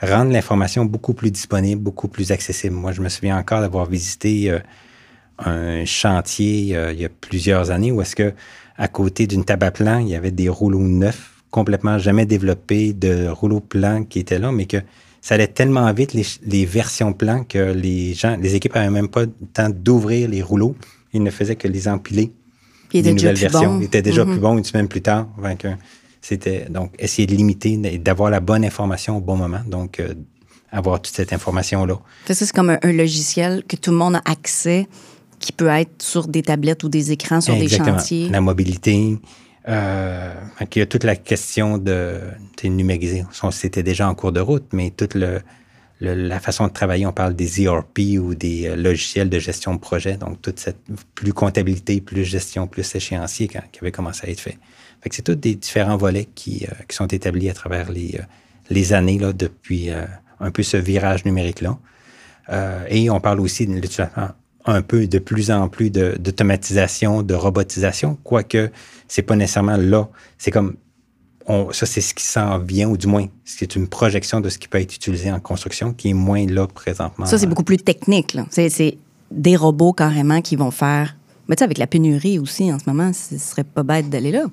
rendre 0.00 0.32
l'information 0.32 0.84
beaucoup 0.84 1.14
plus 1.14 1.30
disponible, 1.30 1.80
beaucoup 1.80 2.08
plus 2.08 2.32
accessible. 2.32 2.74
Moi, 2.74 2.92
je 2.92 3.00
me 3.00 3.08
souviens 3.08 3.36
encore 3.36 3.60
d'avoir 3.60 3.86
visité 3.86 4.50
euh, 4.50 4.58
un 5.38 5.84
chantier 5.84 6.76
euh, 6.76 6.92
il 6.92 7.00
y 7.00 7.04
a 7.04 7.08
plusieurs 7.08 7.70
années 7.70 7.92
où 7.92 8.00
est-ce 8.02 8.16
que 8.16 8.32
à 8.76 8.88
côté 8.88 9.26
d'une 9.26 9.44
table 9.44 9.66
à 9.66 9.70
plan, 9.70 9.98
il 9.98 10.08
y 10.08 10.14
avait 10.14 10.30
des 10.30 10.48
rouleaux 10.48 10.86
neufs, 10.86 11.42
complètement 11.50 11.98
jamais 11.98 12.26
développés, 12.26 12.92
de 12.92 13.26
rouleaux 13.26 13.60
plans 13.60 14.04
qui 14.04 14.20
étaient 14.20 14.38
là, 14.38 14.52
mais 14.52 14.66
que 14.66 14.76
ça 15.20 15.34
allait 15.34 15.48
tellement 15.48 15.92
vite, 15.92 16.14
les, 16.14 16.64
versions 16.64 17.12
plans, 17.12 17.42
que 17.42 17.72
les 17.72 18.14
gens, 18.14 18.36
les 18.40 18.54
équipes 18.54 18.76
n'avaient 18.76 18.90
même 18.90 19.08
pas 19.08 19.22
le 19.22 19.32
temps 19.52 19.68
d'ouvrir 19.68 20.28
les 20.28 20.42
rouleaux. 20.42 20.76
Ils 21.12 21.24
ne 21.24 21.30
faisaient 21.30 21.56
que 21.56 21.66
les 21.66 21.88
empiler. 21.88 22.30
Puis 22.88 23.02
les 23.02 23.12
nouvelles 23.12 23.36
versions. 23.36 23.80
Ils 23.80 23.84
étaient 23.84 24.00
déjà 24.00 24.24
mm-hmm. 24.24 24.30
plus 24.30 24.40
bons 24.40 24.58
une 24.58 24.64
semaine 24.64 24.86
plus 24.86 25.02
tard. 25.02 25.26
C'était 26.28 26.66
donc 26.68 26.92
essayer 26.98 27.26
de 27.26 27.34
limiter, 27.34 27.78
d'avoir 27.96 28.28
la 28.28 28.40
bonne 28.40 28.62
information 28.62 29.16
au 29.16 29.20
bon 29.22 29.36
moment. 29.36 29.62
Donc, 29.66 29.98
euh, 29.98 30.12
avoir 30.70 31.00
toute 31.00 31.14
cette 31.14 31.32
information-là. 31.32 31.98
C'est 32.26 32.52
comme 32.52 32.76
un, 32.82 32.92
logiciel 32.92 33.64
que 33.66 33.76
tout 33.76 33.92
le 33.92 33.96
monde 33.96 34.16
a 34.16 34.22
accès, 34.26 34.86
qui 35.38 35.52
peut 35.52 35.68
être 35.68 36.02
sur 36.02 36.28
des 36.28 36.42
tablettes 36.42 36.84
ou 36.84 36.90
des 36.90 37.12
écrans 37.12 37.40
sur 37.40 37.56
des 37.56 37.70
chantiers. 37.70 38.28
La 38.28 38.42
mobilité. 38.42 39.18
Euh, 39.70 40.34
il 40.60 40.78
y 40.78 40.82
a 40.82 40.86
toute 40.86 41.04
la 41.04 41.16
question 41.16 41.78
de, 41.78 42.20
numériser. 42.62 43.24
C'était 43.50 43.82
déjà 43.82 44.06
en 44.06 44.14
cours 44.14 44.32
de 44.32 44.40
route, 44.40 44.66
mais 44.74 44.90
toute 44.90 45.14
le, 45.14 45.40
la 46.02 46.40
façon 46.40 46.66
de 46.66 46.72
travailler, 46.72 47.06
on 47.06 47.12
parle 47.12 47.36
des 47.36 47.62
ERP 47.62 48.00
ou 48.20 48.34
des 48.34 48.66
euh, 48.66 48.76
logiciels 48.76 49.30
de 49.30 49.38
gestion 49.38 49.72
de 49.72 49.80
projet. 49.80 50.18
Donc, 50.18 50.42
toute 50.42 50.58
cette 50.58 50.82
plus 51.14 51.32
comptabilité, 51.32 52.02
plus 52.02 52.24
gestion, 52.24 52.66
plus 52.66 52.94
échéancier 52.94 53.48
qui 53.48 53.56
avait 53.80 53.92
commencé 53.92 54.26
à 54.26 54.30
être 54.30 54.40
fait 54.40 54.58
c'est 55.10 55.22
tous 55.22 55.34
des 55.34 55.54
différents 55.54 55.96
volets 55.96 56.28
qui, 56.34 56.66
euh, 56.66 56.74
sont 56.90 57.06
établis 57.06 57.50
à 57.50 57.54
travers 57.54 57.90
les, 57.90 58.20
euh, 58.20 58.94
années 58.94 59.18
depuis 59.18 59.90
euh, 59.90 60.04
un 60.40 60.50
peu 60.50 60.62
ce 60.62 60.76
virage 60.76 61.24
numérique-là. 61.24 61.78
et 62.88 63.10
on 63.10 63.20
parle 63.20 63.40
aussi 63.40 63.68
un 64.66 64.82
peu 64.82 65.06
de 65.06 65.18
plus 65.18 65.50
en 65.50 65.68
plus 65.68 65.90
d'automatisation, 65.90 67.22
de, 67.22 67.34
robotisation, 67.34 68.18
quoique 68.24 68.70
c'est 69.06 69.22
pas 69.22 69.36
nécessairement 69.36 69.76
là. 69.76 70.08
C'est 70.38 70.50
comme 70.50 70.76
on, 71.46 71.72
ça, 71.72 71.86
c'est 71.86 72.02
ce 72.02 72.12
qui 72.12 72.24
s'en 72.24 72.58
vient, 72.58 72.88
ou 72.88 72.96
du 72.96 73.06
moins, 73.06 73.26
c'est 73.44 73.74
une 73.74 73.88
projection 73.88 74.40
de 74.40 74.50
ce 74.50 74.58
qui 74.58 74.68
peut 74.68 74.80
être 74.80 74.94
utilisé 74.94 75.32
en 75.32 75.40
construction, 75.40 75.94
qui 75.94 76.10
est 76.10 76.14
moins 76.14 76.46
là 76.46 76.66
présentement. 76.66 77.24
Ça, 77.24 77.38
c'est 77.38 77.46
beaucoup 77.46 77.64
plus 77.64 77.78
technique. 77.78 78.36
C'est 78.50 78.98
des 79.30 79.56
robots 79.56 79.94
carrément 79.94 80.42
qui 80.42 80.56
vont 80.56 80.70
faire. 80.70 81.16
Mais 81.48 81.56
tu 81.56 81.60
sais, 81.60 81.64
avec 81.64 81.78
la 81.78 81.86
pénurie 81.86 82.38
aussi 82.38 82.70
en 82.70 82.78
ce 82.78 82.84
moment, 82.86 83.12
ce 83.14 83.38
serait 83.38 83.64
pas 83.64 83.82
bête 83.82 84.10
d'aller 84.10 84.30
là 84.30 84.44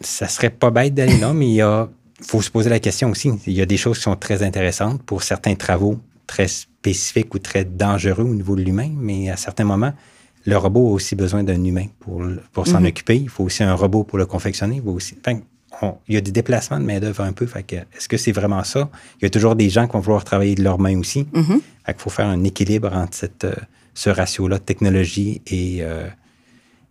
ça 0.00 0.28
serait 0.28 0.50
pas 0.50 0.70
bête 0.70 0.94
d'aller 0.94 1.18
là, 1.18 1.32
mais 1.32 1.46
il 1.46 1.54
y 1.54 1.60
a, 1.60 1.88
faut 2.22 2.42
se 2.42 2.50
poser 2.50 2.70
la 2.70 2.80
question 2.80 3.10
aussi. 3.10 3.30
Il 3.46 3.52
y 3.52 3.62
a 3.62 3.66
des 3.66 3.76
choses 3.76 3.98
qui 3.98 4.04
sont 4.04 4.16
très 4.16 4.42
intéressantes 4.42 5.02
pour 5.02 5.22
certains 5.22 5.54
travaux 5.54 5.98
très 6.26 6.48
spécifiques 6.48 7.34
ou 7.34 7.38
très 7.38 7.64
dangereux 7.64 8.24
au 8.24 8.34
niveau 8.34 8.56
de 8.56 8.62
l'humain, 8.62 8.90
mais 8.96 9.30
à 9.30 9.36
certains 9.36 9.64
moments, 9.64 9.92
le 10.44 10.56
robot 10.56 10.88
a 10.88 10.92
aussi 10.92 11.14
besoin 11.16 11.42
d'un 11.42 11.62
humain 11.64 11.86
pour, 12.00 12.22
pour 12.52 12.66
s'en 12.66 12.80
mhm. 12.80 12.86
occuper. 12.86 13.16
Il 13.16 13.28
faut 13.28 13.44
aussi 13.44 13.62
un 13.62 13.74
robot 13.74 14.04
pour 14.04 14.18
le 14.18 14.26
confectionner. 14.26 14.80
Il, 14.84 14.88
aussi, 14.88 15.16
il 16.08 16.14
y 16.14 16.16
a 16.16 16.20
des 16.20 16.30
déplacements 16.30 16.78
de 16.78 16.84
main-d'œuvre 16.84 17.22
un 17.22 17.32
peu. 17.32 17.46
est-ce 17.46 18.08
que 18.08 18.16
c'est 18.16 18.32
vraiment 18.32 18.62
ça? 18.64 18.88
Il 19.20 19.24
y 19.24 19.26
a 19.26 19.30
toujours 19.30 19.56
des 19.56 19.68
gens 19.70 19.86
qui 19.86 19.92
vont 19.92 20.00
vouloir 20.00 20.24
travailler 20.24 20.54
de 20.54 20.62
leurs 20.62 20.78
mains 20.78 20.98
aussi. 20.98 21.26
Mhm. 21.32 21.60
Il 21.88 21.94
faut 21.98 22.10
faire 22.10 22.26
un 22.26 22.42
équilibre 22.44 22.92
entre 22.92 23.14
cette, 23.14 23.44
euh, 23.44 23.54
ce 23.94 24.10
ratio-là 24.10 24.58
de 24.58 24.64
technologie 24.64 25.42
et, 25.46 25.78
euh, 25.80 26.08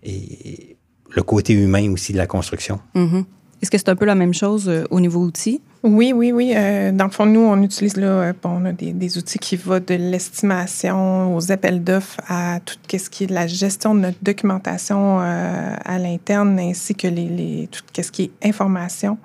et 0.04 0.75
le 1.16 1.24
côté 1.24 1.54
humain 1.54 1.92
aussi 1.92 2.14
de 2.14 2.18
la 2.18 2.28
construction. 2.28 2.80
Mm-hmm. 2.96 3.24
Est-ce 3.62 3.72
que 3.72 3.78
c'est 3.78 3.90
un 3.90 3.96
peu 3.96 4.06
la 4.06 4.16
même 4.16 4.34
chose 4.34 4.68
euh, 4.68 4.84
au 4.92 5.00
niveau 5.00 5.22
outils? 5.22 5.62
Oui, 5.82 6.14
oui, 6.14 6.32
oui. 6.32 6.54
Euh, 6.56 6.92
dans 6.92 7.06
le 7.06 7.12
fond, 7.12 7.26
nous, 7.26 7.40
on 7.40 7.62
utilise 7.64 7.96
là, 7.96 8.08
euh, 8.08 8.34
on 8.44 8.66
a 8.66 8.74
des, 8.74 9.18
outils 9.18 9.40
qui 9.40 9.56
vont 9.56 9.80
de 9.80 9.96
l'estimation 9.96 11.36
aux 11.36 11.52
appels 11.52 11.84
d'offres 11.84 12.20
à 12.28 12.60
tout 12.60 12.76
ce 12.92 13.10
qui 13.10 13.24
est 13.24 13.28
de 13.28 13.34
la 13.34 13.48
gestion 13.48 13.96
de 13.96 14.02
notre 14.02 14.18
documentation 14.22 15.20
à 15.20 15.98
l'interne, 15.98 16.60
ainsi 16.60 16.96
que 16.96 17.08
les, 17.08 17.70
tout 17.72 17.82
ce 18.02 18.12
qui 18.12 18.24
est 18.24 18.48
information. 18.48 19.18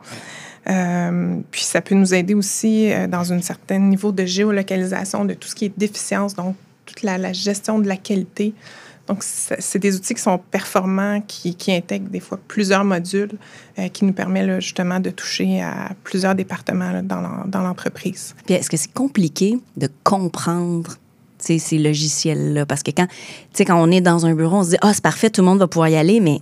puis 0.64 1.62
ça 1.62 1.80
peut 1.80 1.94
nous 1.94 2.14
aider 2.14 2.34
aussi 2.34 2.90
dans 3.08 3.32
un 3.32 3.40
certain 3.40 3.78
niveau 3.78 4.12
de 4.12 4.24
géolocalisation 4.24 5.24
de 5.24 5.34
tout 5.34 5.48
ce 5.48 5.54
qui 5.54 5.66
est 5.66 5.72
déficience, 5.76 6.34
donc 6.34 6.56
la, 7.02 7.32
gestion 7.32 7.78
de 7.78 7.88
la 7.88 7.96
qualité. 7.96 8.54
Donc, 9.10 9.24
c'est 9.24 9.80
des 9.80 9.96
outils 9.96 10.14
qui 10.14 10.22
sont 10.22 10.38
performants, 10.38 11.20
qui, 11.26 11.56
intègrent 11.72 12.10
des 12.10 12.20
fois 12.20 12.38
plusieurs 12.46 12.84
modules, 12.84 13.32
euh, 13.76 13.88
qui 13.88 14.04
nous 14.04 14.12
permettent 14.12 14.60
justement 14.60 15.00
de 15.00 15.10
toucher 15.10 15.60
à 15.60 15.90
plusieurs 16.04 16.36
départements 16.36 17.02
dans 17.02 17.60
l'entreprise. 17.60 18.36
Puis, 18.46 18.54
est-ce 18.54 18.70
que 18.70 18.76
c'est 18.76 18.92
compliqué 18.92 19.58
de 19.76 19.88
comprendre 20.04 20.94
ces 21.38 21.58
logiciels-là? 21.76 22.66
Parce 22.66 22.84
que 22.84 22.92
quand, 22.92 23.08
quand 23.58 23.82
on 23.82 23.90
est 23.90 24.00
dans 24.00 24.26
un 24.26 24.34
bureau, 24.34 24.58
on 24.58 24.62
se 24.62 24.70
dit, 24.70 24.76
ah, 24.80 24.94
c'est 24.94 25.02
parfait, 25.02 25.28
tout 25.28 25.40
le 25.40 25.46
monde 25.46 25.58
va 25.58 25.66
pouvoir 25.66 25.88
y 25.88 25.96
aller, 25.96 26.20
mais 26.20 26.40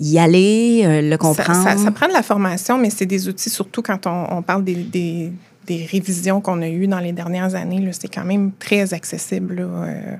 y 0.00 0.18
aller, 0.18 0.82
euh, 0.84 1.00
le 1.00 1.16
comprendre. 1.16 1.78
Ça, 1.78 1.90
prend 1.92 2.08
de 2.08 2.12
la 2.12 2.24
formation, 2.24 2.76
mais 2.76 2.90
c'est 2.90 3.06
des 3.06 3.28
outils, 3.28 3.50
surtout 3.50 3.82
quand 3.82 4.08
on, 4.08 4.42
parle 4.42 4.64
des, 4.64 4.74
des, 4.74 5.86
révisions 5.86 6.40
qu'on 6.40 6.60
a 6.60 6.68
eues 6.68 6.88
dans 6.88 6.98
les 6.98 7.12
dernières 7.12 7.54
années, 7.54 7.88
c'est 7.92 8.12
quand 8.12 8.24
même 8.24 8.50
très 8.58 8.92
accessible. 8.94 9.60
Euh, 9.60 10.16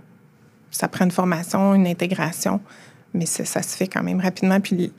ça 0.74 0.88
prend 0.88 1.04
une 1.04 1.12
formation, 1.12 1.74
une 1.74 1.86
intégration, 1.86 2.60
mais 3.14 3.26
ça, 3.26 3.44
ça 3.44 3.62
se 3.62 3.76
fait 3.76 3.86
quand 3.86 4.02
même 4.02 4.20
rapidement. 4.20 4.60
Puis 4.60 4.92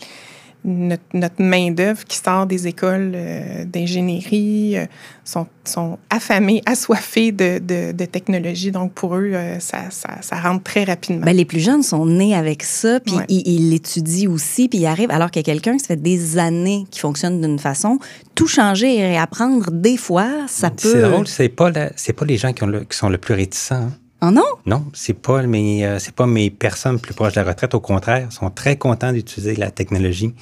notre, 0.66 1.42
main-d'œuvre 1.42 2.04
qui 2.06 2.18
sort 2.18 2.46
des 2.48 2.68
écoles 2.68 3.12
euh, 3.14 3.66
d'ingénierie 3.66 4.78
euh, 4.78 4.86
sont, 5.24 5.48
sont, 5.64 6.00
affamés, 6.10 6.62
assoiffés 6.66 7.32
de, 7.32 7.60
de, 7.60 8.06
technologie. 8.06 8.72
Donc, 8.72 8.94
pour 8.94 9.16
eux, 9.16 9.32
euh, 9.34 9.60
ça, 9.60 9.92
ça, 9.92 10.22
ça, 10.22 10.40
rentre 10.40 10.64
très 10.64 10.84
rapidement. 10.84 11.24
Bien, 11.24 11.34
les 11.34 11.46
plus 11.46 11.60
jeunes 11.60 11.84
sont 11.84 12.06
nés 12.06 12.36
avec 12.36 12.64
ça, 12.64 13.00
puis 13.00 13.16
ils 13.30 13.70
l'étudient 13.70 14.32
aussi, 14.32 14.68
puis 14.68 14.80
ils 14.80 14.86
arrivent, 14.86 15.12
alors 15.12 15.30
qu'il 15.30 15.42
y 15.42 15.46
a 15.46 15.52
quelqu'un 15.54 15.78
qui 15.78 15.86
fait 15.86 16.02
des 16.02 16.38
années 16.38 16.86
qui 16.90 17.00
fonctionne 17.00 17.42
d'une 17.42 17.60
façon, 17.60 18.00
tout 18.34 18.48
changer 18.48 18.98
et 18.98 19.06
réapprendre, 19.06 19.70
des 19.72 19.98
fois, 19.98 20.30
ça 20.48 20.72
peut... 20.72 20.92
C'est 20.92 21.02
drôle, 21.02 21.28
c'est 21.28 21.50
pas, 21.50 21.72
pas 21.72 22.26
les 22.26 22.38
gens 22.38 22.54
qui, 22.54 22.64
ont 22.64 22.72
qui 22.90 22.98
sont 22.98 23.10
le 23.10 23.18
plus 23.18 23.34
réticents. 23.34 23.76
Hein. 23.76 23.92
Oh 24.22 24.32
non? 24.32 24.44
Non, 24.66 24.86
c'est 24.94 25.14
pas 25.14 25.44
mes 25.44 25.98
c'est 26.00 26.16
pas 26.16 26.26
mes 26.26 26.50
personnes 26.50 27.00
plus 27.00 27.14
proches 27.14 27.34
de 27.34 27.42
la 27.42 27.48
retraite. 27.48 27.76
Au 27.76 27.80
contraire, 27.80 28.28
ils 28.30 28.34
sont 28.34 28.50
très 28.50 28.78
contents 28.78 29.12
d'utiliser 29.12 29.56
la 29.56 29.72
technologie 29.72 30.34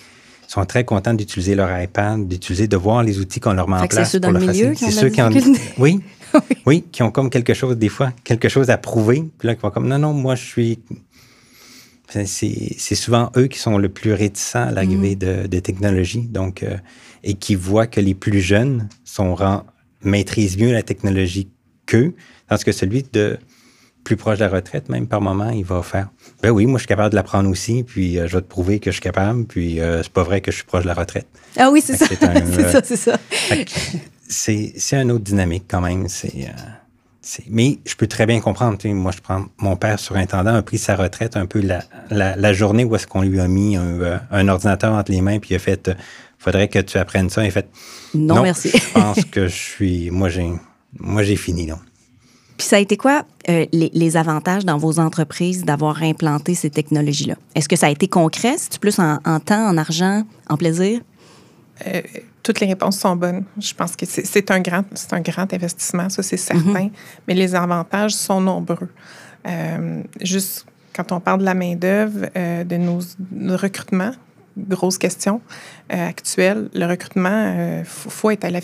sont 0.53 0.65
très 0.65 0.83
contents 0.85 1.13
d'utiliser 1.13 1.55
leur 1.55 1.69
iPad, 1.81 2.27
d'utiliser, 2.27 2.67
de 2.67 2.77
voir 2.77 3.03
les 3.03 3.19
outils 3.19 3.39
qu'on 3.39 3.53
leur 3.53 3.67
met 3.67 3.77
en 3.77 3.87
place. 3.87 4.07
C'est 4.07 4.11
ceux 4.13 4.19
dans 4.19 4.31
le 4.31 4.39
milieu 4.39 4.73
qui 4.73 4.85
ont 4.85 4.91
ceux 4.91 5.09
qui 5.09 5.21
ont, 5.21 5.29
oui, 5.77 5.99
oui, 6.65 6.85
qui 6.91 7.03
ont 7.03 7.11
comme 7.11 7.29
quelque 7.29 7.53
chose, 7.53 7.77
des 7.77 7.89
fois, 7.89 8.11
quelque 8.23 8.49
chose 8.49 8.69
à 8.69 8.77
prouver. 8.77 9.23
Puis 9.37 9.47
là, 9.47 9.55
qui 9.55 9.61
vont 9.61 9.71
comme, 9.71 9.87
non, 9.87 9.99
non, 9.99 10.13
moi, 10.13 10.35
je 10.35 10.45
suis... 10.45 10.79
C'est 12.25 12.95
souvent 12.95 13.31
eux 13.37 13.47
qui 13.47 13.57
sont 13.57 13.79
le 13.79 13.89
plus 13.89 14.13
réticents 14.13 14.67
à 14.67 14.71
l'arrivée 14.71 15.15
mm. 15.15 15.19
de, 15.19 15.47
de 15.47 15.59
technologie, 15.59 16.27
donc, 16.27 16.61
euh, 16.61 16.77
et 17.23 17.33
qui 17.33 17.55
voient 17.55 17.87
que 17.87 17.99
les 17.99 18.13
plus 18.13 18.39
jeunes 18.39 18.87
sont, 19.03 19.35
maîtrisent 20.03 20.57
mieux 20.57 20.71
la 20.71 20.83
technologie 20.83 21.49
qu'eux, 21.87 22.13
tandis 22.47 22.63
que 22.63 22.71
celui 22.71 23.01
de 23.01 23.39
plus 24.03 24.17
proche 24.17 24.39
de 24.39 24.43
la 24.43 24.49
retraite, 24.49 24.89
même 24.89 25.07
par 25.07 25.21
moment, 25.21 25.49
il 25.49 25.63
va 25.63 25.81
faire 25.81 26.09
Ben 26.41 26.51
oui, 26.51 26.65
moi, 26.65 26.77
je 26.77 26.81
suis 26.81 26.87
capable 26.87 27.11
de 27.11 27.15
l'apprendre 27.15 27.49
aussi, 27.49 27.83
puis 27.83 28.19
euh, 28.19 28.27
je 28.27 28.35
vais 28.35 28.41
te 28.41 28.47
prouver 28.47 28.79
que 28.79 28.91
je 28.91 28.95
suis 28.95 29.01
capable, 29.01 29.45
puis 29.45 29.79
euh, 29.79 30.03
c'est 30.03 30.11
pas 30.11 30.23
vrai 30.23 30.41
que 30.41 30.51
je 30.51 30.57
suis 30.57 30.65
proche 30.65 30.83
de 30.83 30.87
la 30.87 30.93
retraite. 30.93 31.27
Ah 31.57 31.69
oui, 31.71 31.81
c'est 31.83 31.95
ça. 31.95 32.05
C'est 32.53 32.69
ça, 32.69 32.81
c'est 32.83 32.95
ça. 32.97 33.17
C'est 34.27 34.95
un 34.97 35.09
autre 35.09 35.23
dynamique 35.23 35.65
quand 35.67 35.81
même. 35.81 36.05
Euh, 36.05 36.47
c'est. 37.21 37.43
mais 37.49 37.79
je 37.85 37.95
peux 37.95 38.07
très 38.07 38.25
bien 38.25 38.39
comprendre. 38.39 38.77
moi, 38.89 39.11
je 39.11 39.21
prends 39.21 39.45
mon 39.59 39.75
père 39.75 39.99
surintendant 39.99 40.55
a 40.55 40.61
pris 40.61 40.77
sa 40.77 40.95
retraite 40.95 41.37
un 41.37 41.45
peu 41.45 41.61
la, 41.61 41.83
la, 42.09 42.53
journée 42.53 42.83
où 42.83 42.95
est-ce 42.95 43.07
qu'on 43.07 43.21
lui 43.21 43.39
a 43.39 43.47
mis 43.47 43.77
un, 43.77 44.19
un, 44.31 44.47
ordinateur 44.47 44.93
entre 44.93 45.11
les 45.11 45.21
mains, 45.21 45.39
puis 45.39 45.51
il 45.51 45.55
a 45.55 45.59
fait 45.59 45.91
faudrait 46.39 46.67
que 46.67 46.79
tu 46.79 46.97
apprennes 46.97 47.29
ça. 47.29 47.43
Il 47.43 47.47
a 47.47 47.51
fait 47.51 47.69
non, 48.13 48.41
merci. 48.41 48.71
je 48.73 48.93
pense 48.93 49.23
que 49.25 49.47
je 49.47 49.55
suis. 49.55 50.09
Moi, 50.11 50.29
j'ai 50.29 50.51
moi 50.99 51.23
j'ai 51.23 51.35
fini. 51.35 51.67
Non. 51.67 51.79
Puis 52.63 52.69
ça 52.69 52.77
a 52.77 52.79
été 52.79 52.95
quoi 52.95 53.25
euh, 53.49 53.65
les, 53.73 54.15
avantages 54.15 54.63
dans 54.63 54.77
vos 54.77 54.97
entreprises 54.97 55.65
d'avoir 55.65 56.01
implanté 56.01 56.55
ces 56.55 56.69
technologies-là? 56.69 57.35
Est-ce 57.55 57.67
que 57.67 57.75
ça 57.75 57.87
a 57.87 57.89
été 57.89 58.07
concret? 58.07 58.55
C'est 58.57 58.79
plus 58.79 58.99
en, 58.99 59.17
temps, 59.41 59.67
en 59.67 59.77
argent, 59.77 60.23
en 60.47 60.55
plaisir? 60.55 61.01
Euh, 61.85 62.01
toutes 62.41 62.61
les 62.61 62.67
réponses 62.67 62.99
sont 62.99 63.17
bonnes. 63.17 63.43
Je 63.59 63.73
pense 63.73 63.97
que 63.97 64.05
c'est 64.05 64.49
un 64.49 64.61
grand, 64.61 64.85
un 65.11 65.19
grand 65.19 65.53
investissement, 65.53 66.07
ça 66.07 66.23
c'est 66.23 66.37
certain, 66.37 66.85
mm-hmm. 66.85 66.91
mais 67.27 67.33
les 67.33 67.53
avantages 67.53 68.15
sont 68.15 68.39
nombreux. 68.39 68.87
Euh, 69.45 70.01
juste 70.21 70.65
quand 70.95 71.11
on 71.11 71.19
parle 71.19 71.41
de 71.41 71.45
la 71.45 71.55
main 71.55 71.75
d'œuvre, 71.75 72.27
de 72.63 72.77
nos, 72.77 73.57
recrutements, 73.57 74.13
grosse 74.57 74.97
question 74.97 75.41
actuelle. 75.89 76.69
Le 76.73 76.85
recrutement, 76.85 77.79
il 77.79 77.83
faut, 77.83 78.31
être 78.31 78.45
à 78.45 78.49
la 78.51 78.61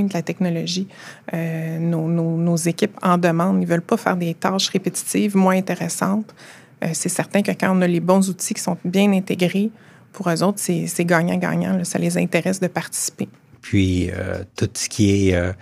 de 0.00 0.12
la 0.14 0.22
technologie. 0.22 0.88
Euh, 1.34 1.78
nos, 1.78 2.56
équipes 2.56 2.96
en 3.02 3.18
demandent. 3.18 3.58
Ils 3.58 3.66
ne 3.66 3.70
veulent 3.70 3.82
pas 3.82 3.96
faire 3.96 4.16
des 4.16 4.34
tâches 4.34 4.68
répétitives, 4.68 5.36
moins 5.36 5.56
intéressantes. 5.56 6.34
Euh, 6.82 6.88
c'est 6.92 7.08
certain 7.08 7.42
que 7.42 7.52
quand 7.52 7.76
on 7.76 7.82
a 7.82 7.86
les 7.86 8.00
bons 8.00 8.28
outils 8.28 8.54
qui 8.54 8.60
sont 8.60 8.76
bien 8.84 9.12
intégrés, 9.12 9.70
pour 10.12 10.28
eux 10.28 10.42
autres, 10.42 10.58
c'est 10.58 11.04
gagnant-gagnant. 11.04 11.84
Ça 11.84 11.98
les 11.98 12.18
intéresse 12.18 12.60
de 12.60 12.66
participer. 12.66 13.28
Puis, 13.62 14.10
euh, 14.10 14.44
tout 14.56 14.68
ce 14.74 14.88
qui 14.88 15.30
est... 15.30 15.54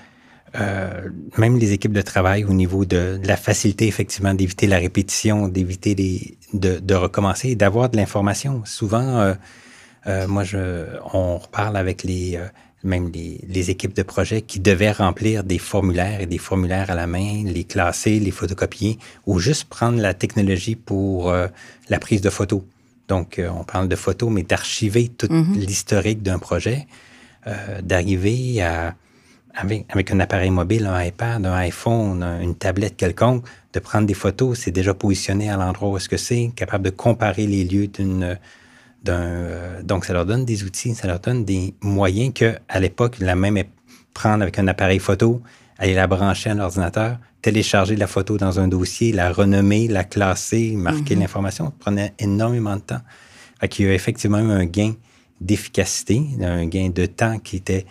même 1.39 1.57
les 1.59 1.73
équipes 1.73 1.93
de 1.93 2.03
travail 2.03 2.45
au 2.45 2.53
niveau 2.53 2.85
de, 2.85 3.21
la 3.23 3.37
facilité, 3.37 3.87
effectivement, 3.87 4.35
d'éviter 4.35 4.67
la 4.67 4.79
répétition, 4.79 5.47
d'éviter 5.47 5.95
de, 6.53 6.95
recommencer, 6.95 7.55
d'avoir 7.55 7.91
de 7.91 7.97
l'information. 7.97 8.63
Souvent, 8.65 9.35
moi, 10.07 10.43
on 11.15 11.39
reparle 11.39 11.77
avec 11.77 12.03
les, 12.03 12.41
même 12.83 13.11
les, 13.13 13.71
équipes 13.71 13.95
de 13.95 14.03
projet 14.03 14.43
qui 14.43 14.59
devaient 14.59 14.93
remplir 14.93 15.45
des 15.45 15.59
formulaires 15.59 16.21
et 16.21 16.27
des 16.27 16.39
formulaires 16.39 16.91
à 16.91 16.95
la 16.95 17.07
main, 17.07 17.45
les 17.45 17.65
classer, 17.65 18.19
les 18.19 18.31
photocopier, 18.31 18.99
ou 19.27 19.39
juste 19.39 19.65
prendre 19.65 20.01
la 20.01 20.15
technologie 20.15 20.77
pour 20.77 21.31
euh, 21.31 21.49
la 21.89 21.99
prise 21.99 22.21
de 22.21 22.31
photos. 22.31 22.63
Donc, 23.09 23.39
euh, 23.39 23.51
on 23.55 23.65
parle 23.65 23.89
de 23.89 23.97
photos, 23.97 24.31
mais 24.31 24.43
d'archiver 24.43 25.09
tout 25.09 25.27
mm-hmm. 25.27 25.55
l'historique 25.55 26.23
d'un 26.23 26.39
projet, 26.39 26.87
euh, 27.47 27.83
d'arriver 27.83 28.63
à, 28.63 28.95
avec, 29.55 29.85
avec, 29.91 30.11
un 30.11 30.21
appareil 30.21 30.51
mobile, 30.51 30.87
un 30.87 31.03
iPad, 31.03 31.45
un 31.45 31.55
iPhone, 31.55 32.23
une 32.41 32.55
tablette 32.55 32.97
quelconque, 32.97 33.45
de 33.75 33.81
prendre 33.81 34.07
des 34.07 34.15
photos, 34.15 34.59
c'est 34.59 34.71
déjà 34.71 34.95
positionné 34.95 35.51
à 35.51 35.57
l'endroit 35.57 35.91
où 35.91 35.97
est-ce 35.97 36.09
que 36.09 36.17
c'est, 36.17 36.51
capable 36.57 36.85
de 36.85 36.91
comparer 36.91 37.47
les 37.47 37.65
lieux 37.65 37.89
d'une 37.89 38.39
euh, 39.09 39.83
donc, 39.83 40.05
ça 40.05 40.13
leur 40.13 40.27
donne 40.27 40.45
des 40.45 40.65
outils, 40.65 40.95
ça 40.95 41.07
leur 41.07 41.21
donne 41.21 41.45
des 41.45 41.75
moyens 41.81 42.33
que, 42.35 42.57
à 42.69 42.81
l'époque, 42.81 43.19
la 43.19 43.35
même 43.35 43.63
prendre 44.13 44.43
avec 44.43 44.59
un 44.59 44.69
appareil 44.69 44.99
photo, 44.99 45.41
aller 45.79 45.95
la 45.95 46.07
brancher 46.07 46.51
à 46.51 46.55
l'ordinateur, 46.55 47.19
télécharger 47.43 47.97
la 47.97 48.07
photo 48.07 48.37
dans 48.37 48.61
un 48.61 48.69
dossier, 48.69 49.13
la 49.13 49.33
renommer, 49.33 49.89
la 49.89 50.05
classer, 50.05 50.75
marquer 50.77 51.15
mhm. 51.15 51.23
l'information, 51.23 51.67
ça 51.67 51.73
prenait 51.79 52.15
énormément 52.19 52.77
de 52.77 52.83
temps. 52.83 53.01
Fait 53.61 53.79
il 53.79 53.87
y 53.87 53.89
a 53.89 53.95
effectivement 53.95 54.39
un 54.39 54.67
gain 54.67 54.95
d'efficacité, 55.41 56.23
un 56.43 56.67
gain 56.67 56.91
de 56.91 57.07
temps 57.07 57.39
qui 57.39 57.57
était 57.57 57.87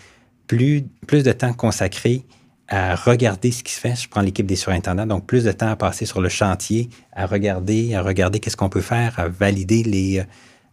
plus, 0.45 0.83
plus 1.07 1.23
de 1.23 1.31
temps 1.31 1.53
consacré 1.53 2.25
à 2.67 2.95
regarder 2.95 3.51
ce 3.51 3.63
qui 3.63 3.73
se 3.73 3.79
fait. 3.79 3.95
Je 3.95 4.07
prends 4.07 4.21
l'équipe 4.21 4.45
des 4.45 4.55
surintendants, 4.55 5.07
donc 5.07 5.25
plus 5.25 5.43
de 5.43 5.51
temps 5.51 5.69
à 5.69 5.75
passer 5.75 6.05
sur 6.05 6.21
le 6.21 6.29
chantier, 6.29 6.89
à 7.11 7.25
regarder, 7.25 7.95
à 7.95 8.03
regarder 8.03 8.39
qu'est-ce 8.39 8.57
qu'on 8.57 8.69
peut 8.69 8.81
faire, 8.81 9.19
à 9.19 9.27
valider 9.27 9.81
les, 9.81 10.23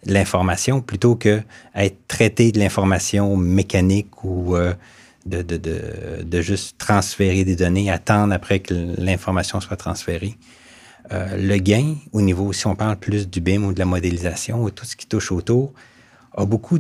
l'information 0.05 0.81
plutôt 0.81 1.17
que 1.17 1.43
être 1.75 2.07
traité 2.09 2.53
de 2.53 2.59
l'information 2.59 3.37
mécanique 3.37 4.25
ou 4.25 4.57
euh, 4.57 4.75
de, 5.25 5.43
de, 5.43 5.57
de, 5.57 6.23
de, 6.23 6.41
juste 6.41 6.79
transférer 6.79 7.45
des 7.45 7.57
données, 7.57 7.91
attendre 7.91 8.33
après 8.33 8.61
que 8.61 8.75
l'information 8.99 9.61
soit 9.61 9.77
transférée. 9.77 10.37
Euh, 11.13 11.37
le 11.37 11.57
gain, 11.59 11.97
au 12.13 12.21
niveau, 12.21 12.53
si 12.53 12.67
on 12.67 12.75
parle 12.75 12.97
plus 12.97 13.29
du 13.29 13.41
BIM 13.41 13.65
ou 13.65 13.73
de 13.73 13.79
la 13.79 13.85
modélisation 13.85 14.63
ou 14.63 14.71
tout 14.71 14.85
ce 14.85 14.97
qui 14.97 15.07
touche 15.07 15.33
autour, 15.33 15.73
a 16.37 16.45
beaucoup 16.45 16.79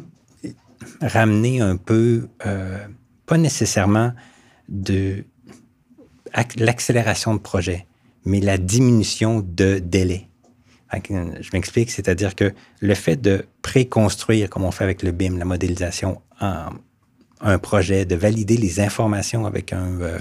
ramené 1.00 1.60
un 1.60 1.76
peu, 1.76 2.28
euh, 2.44 2.78
pas 3.26 3.38
nécessairement 3.38 4.12
de 4.68 5.24
l'accélération 6.58 7.34
de 7.34 7.40
projet, 7.40 7.86
mais 8.24 8.40
la 8.40 8.58
diminution 8.58 9.40
de 9.40 9.78
délai. 9.78 10.28
Je 10.92 11.50
m'explique, 11.52 11.90
c'est-à-dire 11.90 12.34
que 12.34 12.52
le 12.80 12.94
fait 12.94 13.16
de 13.16 13.44
préconstruire, 13.62 14.48
comme 14.48 14.64
on 14.64 14.70
fait 14.70 14.84
avec 14.84 15.02
le 15.02 15.12
BIM, 15.12 15.36
la 15.38 15.44
modélisation, 15.44 16.20
un 17.40 17.58
projet, 17.58 18.04
de 18.04 18.16
valider 18.16 18.56
les 18.56 18.80
informations 18.80 19.46
avec, 19.46 19.72
un, 19.72 20.00
euh, 20.00 20.18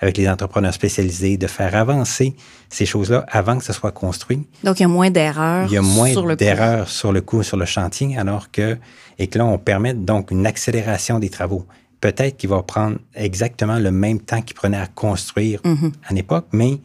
avec 0.00 0.16
les 0.16 0.28
entrepreneurs 0.28 0.74
spécialisés, 0.74 1.36
de 1.36 1.46
faire 1.46 1.74
avancer 1.74 2.34
ces 2.68 2.86
choses-là 2.86 3.24
avant 3.28 3.56
que 3.58 3.64
ce 3.64 3.72
soit 3.72 3.92
construit. 3.92 4.46
Donc, 4.64 4.80
il 4.80 4.82
y 4.82 4.86
a 4.86 4.88
moins 4.88 5.10
d'erreurs. 5.10 5.66
Il 5.68 5.72
y 5.72 5.78
a 5.78 5.82
moins 5.82 6.12
d'erreurs 6.34 6.88
sur 6.88 7.12
le 7.12 7.20
coup, 7.20 7.42
sur 7.42 7.56
le 7.56 7.64
chantier, 7.64 8.18
alors 8.18 8.50
que, 8.50 8.76
et 9.18 9.28
que 9.28 9.38
là, 9.38 9.46
on 9.46 9.58
permet 9.58 9.94
donc 9.94 10.30
une 10.30 10.46
accélération 10.46 11.18
des 11.18 11.30
travaux. 11.30 11.66
Peut-être 12.00 12.36
qu'il 12.36 12.50
va 12.50 12.62
prendre 12.62 12.98
exactement 13.14 13.78
le 13.78 13.92
même 13.92 14.20
temps 14.20 14.42
qu'il 14.42 14.56
prenait 14.56 14.78
à 14.78 14.88
construire 14.88 15.60
mm-hmm. 15.62 15.92
à 16.08 16.14
l'époque, 16.14 16.46
mais 16.52 16.80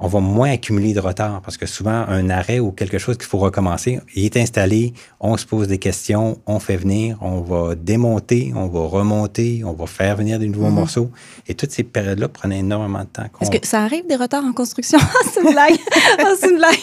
on 0.00 0.06
va 0.06 0.20
moins 0.20 0.52
accumuler 0.52 0.94
de 0.94 1.00
retard 1.00 1.40
parce 1.42 1.56
que 1.56 1.66
souvent, 1.66 2.04
un 2.08 2.30
arrêt 2.30 2.60
ou 2.60 2.70
quelque 2.70 2.98
chose 2.98 3.16
qu'il 3.16 3.26
faut 3.26 3.38
recommencer, 3.38 4.00
il 4.14 4.24
est 4.24 4.36
installé, 4.36 4.94
on 5.20 5.36
se 5.36 5.44
pose 5.44 5.66
des 5.68 5.78
questions, 5.78 6.38
on 6.46 6.60
fait 6.60 6.76
venir, 6.76 7.18
on 7.20 7.40
va 7.40 7.74
démonter, 7.74 8.52
on 8.54 8.68
va 8.68 8.80
remonter, 8.86 9.62
on 9.64 9.72
va 9.72 9.86
faire 9.86 10.16
venir 10.16 10.38
des 10.38 10.46
nouveaux 10.46 10.68
mhm. 10.68 10.74
morceaux. 10.74 11.10
Et 11.48 11.54
toutes 11.54 11.72
ces 11.72 11.82
périodes-là 11.82 12.28
prennent 12.28 12.52
énormément 12.52 13.00
de 13.00 13.06
temps. 13.06 13.24
Est-ce 13.40 13.50
que 13.50 13.66
ça 13.66 13.82
arrive 13.82 14.06
des 14.06 14.16
retards 14.16 14.44
en 14.44 14.52
construction? 14.52 14.98
c'est 15.32 15.40
une 15.40 15.50
blague. 15.50 15.76
c'est 16.40 16.50
une 16.50 16.58
blague. 16.58 16.76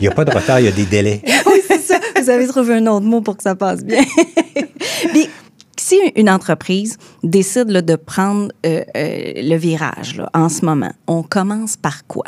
il 0.00 0.02
n'y 0.02 0.08
a 0.08 0.12
pas 0.12 0.24
de 0.24 0.34
retard, 0.34 0.60
il 0.60 0.66
y 0.66 0.68
a 0.68 0.72
des 0.72 0.86
délais. 0.86 1.20
oui, 1.46 1.60
c'est 1.66 1.80
ça. 1.80 2.00
Vous 2.20 2.30
avez 2.30 2.46
trouvé 2.46 2.74
un 2.74 2.86
autre 2.86 3.06
mot 3.06 3.20
pour 3.20 3.36
que 3.36 3.42
ça 3.42 3.54
passe 3.54 3.84
bien. 3.84 4.02
Si 5.88 5.96
une 6.16 6.28
entreprise 6.28 6.98
décide 7.22 7.68
de 7.68 7.96
prendre 7.96 8.52
euh, 8.66 8.84
euh, 8.94 9.32
le 9.36 9.56
virage 9.56 10.22
en 10.34 10.50
ce 10.50 10.64
moment, 10.64 10.92
on 11.06 11.22
commence 11.22 11.76
par 11.78 12.06
quoi? 12.06 12.26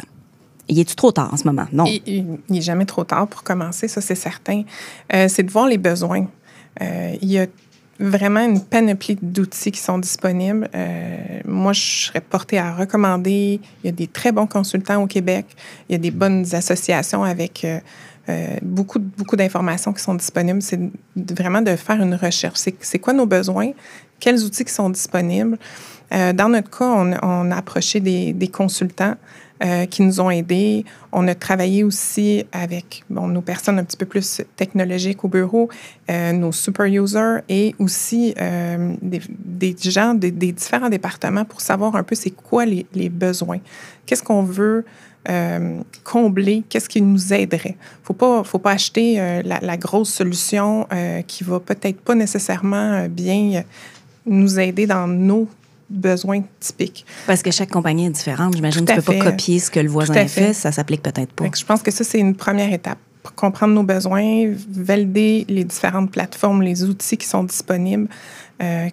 Y 0.68 0.80
est-tu 0.80 0.94
trop 0.94 1.12
tard 1.12 1.30
en 1.34 1.36
ce 1.36 1.44
moment? 1.44 1.66
Non. 1.72 1.84
Il 1.84 2.38
n'est 2.48 2.62
jamais 2.62 2.86
trop 2.86 3.04
tard 3.04 3.26
pour 3.26 3.42
commencer, 3.42 3.86
ça 3.86 4.00
c'est 4.00 4.14
certain. 4.14 4.62
Euh, 5.12 5.28
c'est 5.28 5.42
de 5.42 5.50
voir 5.50 5.66
les 5.66 5.78
besoins. 5.78 6.26
il 6.80 7.30
y 7.30 7.38
a 7.38 7.46
vraiment 7.98 8.40
une 8.40 8.62
panoplie 8.62 9.18
d'outils 9.20 9.72
qui 9.72 9.80
sont 9.80 9.98
disponibles. 9.98 10.70
moi, 11.44 11.74
je 11.74 12.06
serais 12.06 12.22
portée 12.22 12.58
à 12.58 12.74
recommander. 12.74 13.60
Il 13.82 13.86
y 13.86 13.90
a 13.90 13.92
des 13.92 14.06
très 14.06 14.32
bons 14.32 14.46
consultants 14.46 15.02
au 15.02 15.06
Québec. 15.06 15.44
Il 15.88 15.92
y 15.92 15.94
a 15.96 15.98
des 15.98 16.12
bonnes 16.12 16.46
associations 16.54 17.24
avec 17.24 17.66
beaucoup, 18.62 18.98
beaucoup 18.98 19.36
d'informations 19.36 19.92
qui 19.92 20.02
sont 20.02 20.14
disponibles. 20.14 20.62
C'est 20.62 20.80
vraiment 21.16 21.62
de 21.62 21.74
faire 21.76 22.00
une 22.00 22.14
recherche. 22.14 22.60
C'est 22.80 22.98
quoi 22.98 23.12
nos 23.12 23.26
besoins? 23.26 23.72
Quels 24.20 24.44
outils 24.44 24.64
qui 24.64 24.72
sont 24.72 24.90
disponibles? 24.90 25.58
Euh, 26.12 26.32
dans 26.32 26.48
notre 26.48 26.70
cas, 26.70 26.84
on, 26.84 27.50
a 27.50 27.56
approché 27.56 28.00
des, 28.00 28.48
consultants 28.48 29.14
euh, 29.62 29.86
qui 29.86 30.02
nous 30.02 30.20
ont 30.20 30.30
aidés. 30.30 30.84
On 31.12 31.26
a 31.28 31.34
travaillé 31.34 31.84
aussi 31.84 32.44
avec 32.52 33.04
bon, 33.08 33.28
nos 33.28 33.40
personnes 33.40 33.78
un 33.78 33.84
petit 33.84 33.96
peu 33.96 34.06
plus 34.06 34.42
technologiques 34.56 35.24
au 35.24 35.28
bureau, 35.28 35.68
nos 36.08 36.52
super 36.52 36.86
users 36.86 37.38
et 37.48 37.74
aussi 37.78 38.34
des, 39.02 39.20
des, 39.28 39.76
gens 39.78 40.14
des, 40.14 40.30
différents 40.30 40.88
départements 40.88 41.44
pour 41.44 41.60
savoir 41.60 41.94
un 41.96 42.02
peu 42.02 42.14
c'est 42.14 42.30
quoi 42.30 42.66
les, 42.66 42.86
les 42.92 43.08
besoins. 43.08 43.60
Qu'est-ce 44.06 44.22
qu'on 44.22 44.42
veut 44.42 44.84
euh, 45.28 45.82
combler, 46.02 46.62
qu'est-ce 46.68 46.88
qui 46.88 47.02
nous 47.02 47.32
aiderait? 47.32 47.76
Il 47.76 48.04
faut 48.04 48.14
pas, 48.14 48.42
faut 48.42 48.58
pas 48.58 48.72
acheter 48.72 49.20
euh, 49.20 49.42
la, 49.42 49.76
grosse 49.76 50.08
solution 50.08 50.86
euh, 50.92 51.20
qui 51.22 51.44
va 51.44 51.60
peut-être 51.60 52.00
pas 52.00 52.14
nécessairement 52.14 53.06
bien 53.06 53.62
nous 54.24 54.58
aider 54.58 54.86
dans 54.86 55.06
nos 55.06 55.46
besoins 55.90 56.42
typiques. 56.58 57.04
Parce 57.26 57.42
que 57.42 57.50
chaque 57.50 57.70
compagnie 57.70 58.06
est 58.06 58.10
différente. 58.10 58.54
J'imagine 58.54 58.86
que 58.86 58.92
tu 58.92 58.98
ne 58.98 59.02
peux 59.02 59.18
pas 59.18 59.30
copier 59.32 59.58
ce 59.58 59.70
que 59.70 59.80
le 59.80 59.90
voisin 59.90 60.14
fait. 60.14 60.28
fait. 60.28 60.52
Ça 60.54 60.72
s'applique 60.72 61.02
peut-être 61.02 61.32
pas. 61.32 61.44
Je 61.54 61.64
pense 61.66 61.82
que 61.82 61.90
ça, 61.90 62.02
c'est 62.02 62.18
une 62.18 62.34
première 62.34 62.72
étape. 62.72 62.98
Pour 63.22 63.34
comprendre 63.34 63.74
nos 63.74 63.82
besoins, 63.82 64.54
valider 64.70 65.44
les 65.50 65.64
différentes 65.64 66.10
plateformes, 66.10 66.62
les 66.62 66.82
outils 66.84 67.18
qui 67.18 67.26
sont 67.26 67.44
disponibles, 67.44 68.08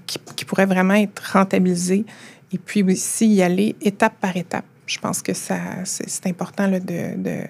qui, 0.06 0.20
qui 0.36 0.44
pourraient 0.44 0.66
vraiment 0.66 0.96
être 0.96 1.24
rentabilisés. 1.32 2.04
Et 2.52 2.58
puis 2.58 2.84
aussi 2.84 3.28
y 3.28 3.42
aller 3.42 3.78
étape 3.82 4.16
par 4.20 4.36
étape 4.36 4.66
je 4.88 5.00
pense 5.00 5.22
que 5.22 5.34
ça, 5.34 5.56
c'est 5.84 6.28
important 6.28 6.68
de, 6.68 6.80
de, 6.80 7.44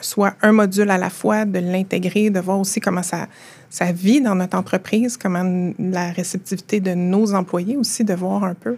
soit 0.00 0.34
un 0.42 0.52
module 0.52 0.90
à 0.90 0.98
la 0.98 1.10
fois, 1.10 1.44
de 1.44 1.58
l'intégrer, 1.58 2.30
de 2.30 2.40
voir 2.40 2.60
aussi 2.60 2.80
comment 2.80 3.02
ça, 3.02 3.26
ça 3.70 3.90
vit 3.90 4.20
dans 4.20 4.34
notre 4.34 4.56
entreprise, 4.56 5.16
comment 5.16 5.72
la 5.78 6.10
réceptivité 6.12 6.80
de 6.80 6.94
nos 6.94 7.34
employés 7.34 7.76
aussi, 7.76 8.04
de 8.04 8.14
voir 8.14 8.44
un 8.44 8.54
peu, 8.54 8.76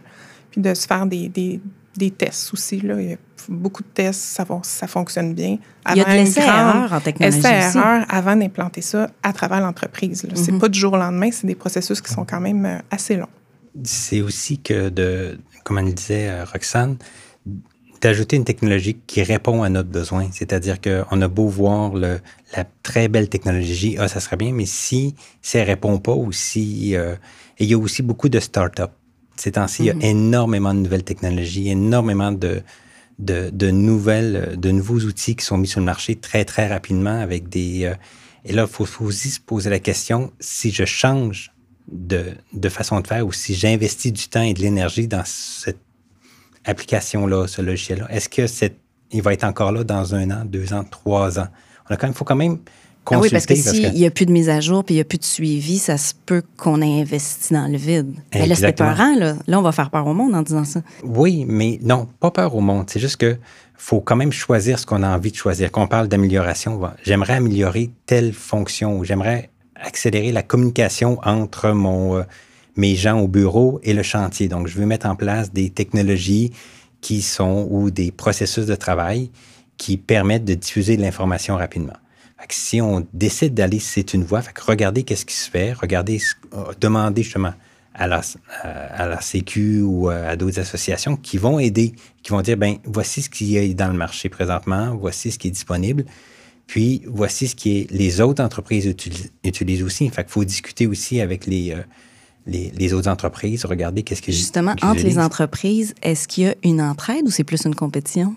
puis 0.50 0.60
de 0.60 0.72
se 0.72 0.86
faire 0.86 1.06
des, 1.06 1.28
des, 1.28 1.60
des 1.96 2.10
tests 2.10 2.52
aussi. 2.52 2.80
Là. 2.80 3.00
Il 3.00 3.10
y 3.10 3.12
a 3.12 3.16
beaucoup 3.48 3.82
de 3.82 3.88
tests, 3.88 4.20
savoir 4.20 4.64
si 4.64 4.72
ça 4.76 4.86
fonctionne 4.86 5.34
bien. 5.34 5.58
Il 5.90 5.98
y 5.98 6.00
a 6.00 6.04
de 6.04 6.10
l'essai-erreur 6.10 6.92
en 6.92 7.00
technologie 7.00 7.38
Essai-erreur 7.38 8.04
avant 8.08 8.36
d'implanter 8.36 8.80
ça 8.80 9.10
à 9.22 9.32
travers 9.32 9.60
l'entreprise. 9.60 10.20
Ce 10.20 10.26
n'est 10.26 10.36
C'est 10.36 10.52
mhm. 10.52 10.60
pas 10.60 10.68
du 10.68 10.78
jour 10.78 10.92
au 10.92 10.98
lendemain, 10.98 11.30
c'est 11.32 11.46
des 11.46 11.54
processus 11.54 12.00
qui 12.00 12.12
sont 12.12 12.24
quand 12.24 12.40
même 12.40 12.64
euh, 12.64 12.78
assez 12.90 13.16
longs. 13.16 13.26
C'est 13.84 14.22
aussi 14.22 14.58
que, 14.58 14.88
de, 14.88 15.38
comme 15.64 15.78
elle 15.78 15.92
disait 15.92 16.30
euh, 16.30 16.44
Roxane, 16.44 16.96
d'ajouter 18.06 18.36
une 18.36 18.44
technologie 18.44 18.96
qui 19.08 19.24
répond 19.24 19.64
à 19.64 19.68
notre 19.68 19.88
besoin. 19.88 20.28
C'est-à-dire 20.30 20.80
qu'on 20.80 21.20
a 21.20 21.26
beau 21.28 21.48
voir 21.48 21.92
le, 21.92 22.20
la 22.56 22.64
très 22.84 23.08
belle 23.08 23.28
technologie, 23.28 23.96
ah, 23.98 24.06
ça 24.06 24.20
serait 24.20 24.36
bien, 24.36 24.52
mais 24.52 24.64
si, 24.64 25.16
ça 25.42 25.58
ne 25.58 25.64
répond 25.64 25.98
pas 25.98 26.14
ou 26.14 26.30
si... 26.30 26.94
Euh, 26.94 27.16
et 27.58 27.64
il 27.64 27.70
y 27.70 27.74
a 27.74 27.78
aussi 27.78 28.02
beaucoup 28.02 28.28
de 28.28 28.38
start-up. 28.38 28.92
Ces 29.34 29.52
temps-ci, 29.52 29.82
il 29.82 29.86
y 29.86 29.90
a 29.90 29.94
mhm. 29.94 30.02
énormément 30.02 30.72
de 30.72 30.78
nouvelles 30.78 31.02
technologies, 31.02 31.68
énormément 31.68 32.30
de, 32.30 32.62
de, 33.18 33.50
de, 33.50 33.70
nouvelles, 33.72 34.54
de 34.56 34.70
nouveaux 34.70 35.00
outils 35.00 35.34
qui 35.34 35.44
sont 35.44 35.58
mis 35.58 35.66
sur 35.66 35.80
le 35.80 35.86
marché 35.86 36.14
très, 36.14 36.44
très 36.44 36.68
rapidement 36.68 37.18
avec 37.20 37.48
des... 37.48 37.86
Euh, 37.86 37.94
et 38.44 38.52
là, 38.52 38.66
il 38.68 38.72
faut, 38.72 38.84
faut, 38.84 39.06
aussi 39.06 39.30
se 39.30 39.40
poser 39.40 39.68
la 39.68 39.80
question, 39.80 40.32
si 40.38 40.70
je 40.70 40.84
change 40.84 41.50
de, 41.90 42.26
de 42.52 42.68
façon 42.68 43.00
de 43.00 43.06
faire 43.08 43.26
ou 43.26 43.32
si 43.32 43.56
j'investis 43.56 44.12
du 44.12 44.28
temps 44.28 44.42
et 44.42 44.54
de 44.54 44.60
l'énergie 44.60 45.08
dans 45.08 45.24
cette 45.24 45.85
application-là, 46.66 47.46
ce 47.46 47.62
logiciel-là, 47.62 48.06
est-ce 48.10 48.28
que 48.28 48.46
c'est, 48.46 48.76
il 49.12 49.22
va 49.22 49.32
être 49.32 49.44
encore 49.44 49.72
là 49.72 49.84
dans 49.84 50.14
un 50.14 50.30
an, 50.30 50.44
deux 50.44 50.72
ans, 50.72 50.84
trois 50.84 51.38
ans? 51.38 51.48
On 51.88 51.94
a 51.94 51.96
quand 51.96 52.06
même, 52.06 52.14
faut 52.14 52.24
quand 52.24 52.36
même 52.36 52.58
consulter. 53.04 53.14
Ah 53.14 53.20
oui, 53.20 53.30
parce 53.30 53.46
que 53.46 53.54
s'il 53.54 53.92
n'y 53.92 54.06
a 54.06 54.10
plus 54.10 54.26
de 54.26 54.32
mise 54.32 54.48
à 54.48 54.60
jour 54.60 54.84
puis 54.84 54.94
il 54.94 54.98
n'y 54.98 55.00
a 55.00 55.04
plus 55.04 55.18
de 55.18 55.24
suivi, 55.24 55.78
ça 55.78 55.96
se 55.96 56.12
peut 56.26 56.42
qu'on 56.56 56.82
ait 56.82 57.00
investi 57.00 57.54
dans 57.54 57.70
le 57.70 57.78
vide. 57.78 58.12
Mais 58.34 58.46
là, 58.46 58.54
c'est 58.54 58.72
peurant, 58.72 59.14
là. 59.16 59.36
Là, 59.46 59.58
on 59.58 59.62
va 59.62 59.72
faire 59.72 59.90
peur 59.90 60.06
au 60.06 60.14
monde 60.14 60.34
en 60.34 60.42
disant 60.42 60.64
ça. 60.64 60.82
Oui, 61.04 61.44
mais 61.48 61.78
non, 61.82 62.08
pas 62.20 62.30
peur 62.30 62.54
au 62.54 62.60
monde. 62.60 62.86
C'est 62.90 63.00
juste 63.00 63.16
que 63.16 63.36
faut 63.78 64.00
quand 64.00 64.16
même 64.16 64.32
choisir 64.32 64.78
ce 64.78 64.86
qu'on 64.86 65.02
a 65.02 65.08
envie 65.08 65.30
de 65.30 65.36
choisir. 65.36 65.70
Quand 65.70 65.82
on 65.82 65.86
parle 65.86 66.08
d'amélioration, 66.08 66.80
j'aimerais 67.04 67.34
améliorer 67.34 67.90
telle 68.06 68.32
fonction 68.32 68.98
ou 68.98 69.04
j'aimerais 69.04 69.50
accélérer 69.76 70.32
la 70.32 70.42
communication 70.42 71.18
entre 71.22 71.70
mon, 71.70 72.16
euh, 72.16 72.22
mes 72.76 72.94
gens 72.94 73.20
au 73.20 73.28
bureau 73.28 73.80
et 73.82 73.94
le 73.94 74.02
chantier. 74.02 74.48
Donc, 74.48 74.66
je 74.68 74.76
veux 74.76 74.86
mettre 74.86 75.06
en 75.06 75.16
place 75.16 75.52
des 75.52 75.70
technologies 75.70 76.52
qui 77.00 77.22
sont 77.22 77.66
ou 77.70 77.90
des 77.90 78.10
processus 78.10 78.66
de 78.66 78.74
travail 78.74 79.30
qui 79.76 79.96
permettent 79.96 80.44
de 80.44 80.54
diffuser 80.54 80.96
de 80.96 81.02
l'information 81.02 81.56
rapidement. 81.56 81.96
si 82.50 82.80
on 82.80 83.06
décide 83.12 83.54
d'aller, 83.54 83.80
c'est 83.80 84.14
une 84.14 84.24
voie, 84.24 84.42
regardez 84.66 85.02
qu'est-ce 85.02 85.26
qui 85.26 85.34
se 85.34 85.50
fait, 85.50 85.72
regardez, 85.72 86.20
euh, 86.54 86.72
demandez 86.80 87.22
justement 87.22 87.54
à 87.94 88.06
la, 88.06 88.20
à 88.62 89.06
la 89.06 89.20
Sécu 89.20 89.80
ou 89.80 90.08
à 90.10 90.36
d'autres 90.36 90.60
associations 90.60 91.16
qui 91.16 91.38
vont 91.38 91.58
aider, 91.58 91.94
qui 92.22 92.30
vont 92.30 92.42
dire, 92.42 92.56
ben 92.56 92.76
voici 92.84 93.22
ce 93.22 93.30
qui 93.30 93.56
est 93.56 93.72
dans 93.72 93.88
le 93.88 93.96
marché 93.96 94.28
présentement, 94.28 94.94
voici 94.94 95.30
ce 95.30 95.38
qui 95.38 95.48
est 95.48 95.50
disponible, 95.50 96.04
puis 96.66 97.02
voici 97.06 97.48
ce 97.48 97.54
qui 97.54 97.78
est 97.78 97.90
les 97.90 98.20
autres 98.20 98.44
entreprises 98.44 98.86
utilisent, 98.86 99.82
aussi. 99.82 100.08
Fait 100.10 100.28
faut 100.28 100.44
discuter 100.44 100.86
aussi 100.86 101.22
avec 101.22 101.46
les, 101.46 101.72
euh, 101.72 101.82
les, 102.46 102.92
autres 102.92 103.08
entreprises, 103.08 103.64
regarder 103.64 104.02
qu'est-ce 104.02 104.22
que 104.22 104.32
Justement, 104.32 104.74
entre 104.82 105.02
les 105.02 105.18
entreprises, 105.18 105.94
est-ce 106.02 106.28
qu'il 106.28 106.44
y 106.44 106.48
a 106.48 106.54
une 106.62 106.80
entraide 106.80 107.26
ou 107.26 107.30
c'est 107.30 107.44
plus 107.44 107.64
une 107.64 107.74
compétition? 107.74 108.34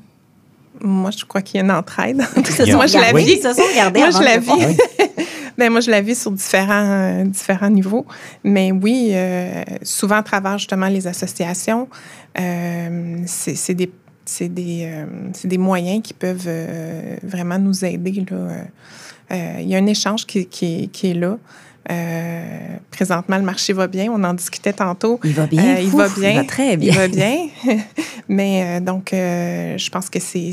Moi, 0.82 1.12
je 1.12 1.26
crois 1.26 1.42
qu'il 1.42 1.58
y 1.58 1.62
a 1.62 1.66
une 1.66 1.72
entraide. 1.72 2.18
moi, 2.72 2.88
je 2.88 2.98
la 2.98 3.14
vis. 3.14 3.42
moi, 3.44 4.10
je 4.12 4.24
la 4.24 4.38
vis. 4.38 4.78
ben, 5.58 5.70
moi, 5.70 5.82
je 5.82 5.92
la 5.92 6.02
vis 6.02 6.20
sur 6.20 6.32
différents, 6.32 6.90
euh, 6.90 7.24
différents 7.26 7.70
niveaux. 7.70 8.06
Mais 8.44 8.72
oui, 8.72 9.10
euh, 9.12 9.64
souvent 9.84 10.18
à 10.18 10.24
travers 10.24 10.58
justement 10.58 10.88
les 10.88 11.06
associations, 11.06 11.90
euh, 12.40 13.18
c'est 13.26 13.74
des, 13.74 13.92
des, 14.42 15.06
des, 15.44 15.58
moyens 15.58 16.02
qui 16.02 16.14
peuvent 16.14 16.50
vraiment 17.24 17.60
nous 17.60 17.84
aider. 17.84 18.26
Là. 18.30 19.58
il 19.60 19.68
y 19.68 19.76
a 19.76 19.78
un 19.80 19.88
échange 19.88 20.26
qui, 20.26 20.46
qui, 20.46 20.90
qui 20.90 21.12
est 21.12 21.16
là. 21.16 21.38
Euh, 21.90 22.78
présentement, 22.92 23.38
le 23.38 23.44
marché 23.44 23.74
va 23.74 23.88
bien. 23.88 24.12
On 24.12 24.24
en 24.24 24.34
discutait 24.34 24.74
tantôt. 24.74 25.20
Il 25.24 25.34
va 25.34 25.48
bien. 25.48 25.78
Euh, 25.78 25.82
il 25.82 25.90
va 25.90 26.08
bien. 26.10 26.32
Il 26.32 26.36
va 26.38 26.44
très 26.44 26.78
bien. 26.78 26.94
Il 26.94 26.98
va 26.98 27.08
bien. 27.08 27.48
Mais 28.30 28.64
euh, 28.64 28.80
donc, 28.80 29.10
je 29.12 29.90
pense 29.90 30.10
que 30.10 30.20
c'est 30.20 30.52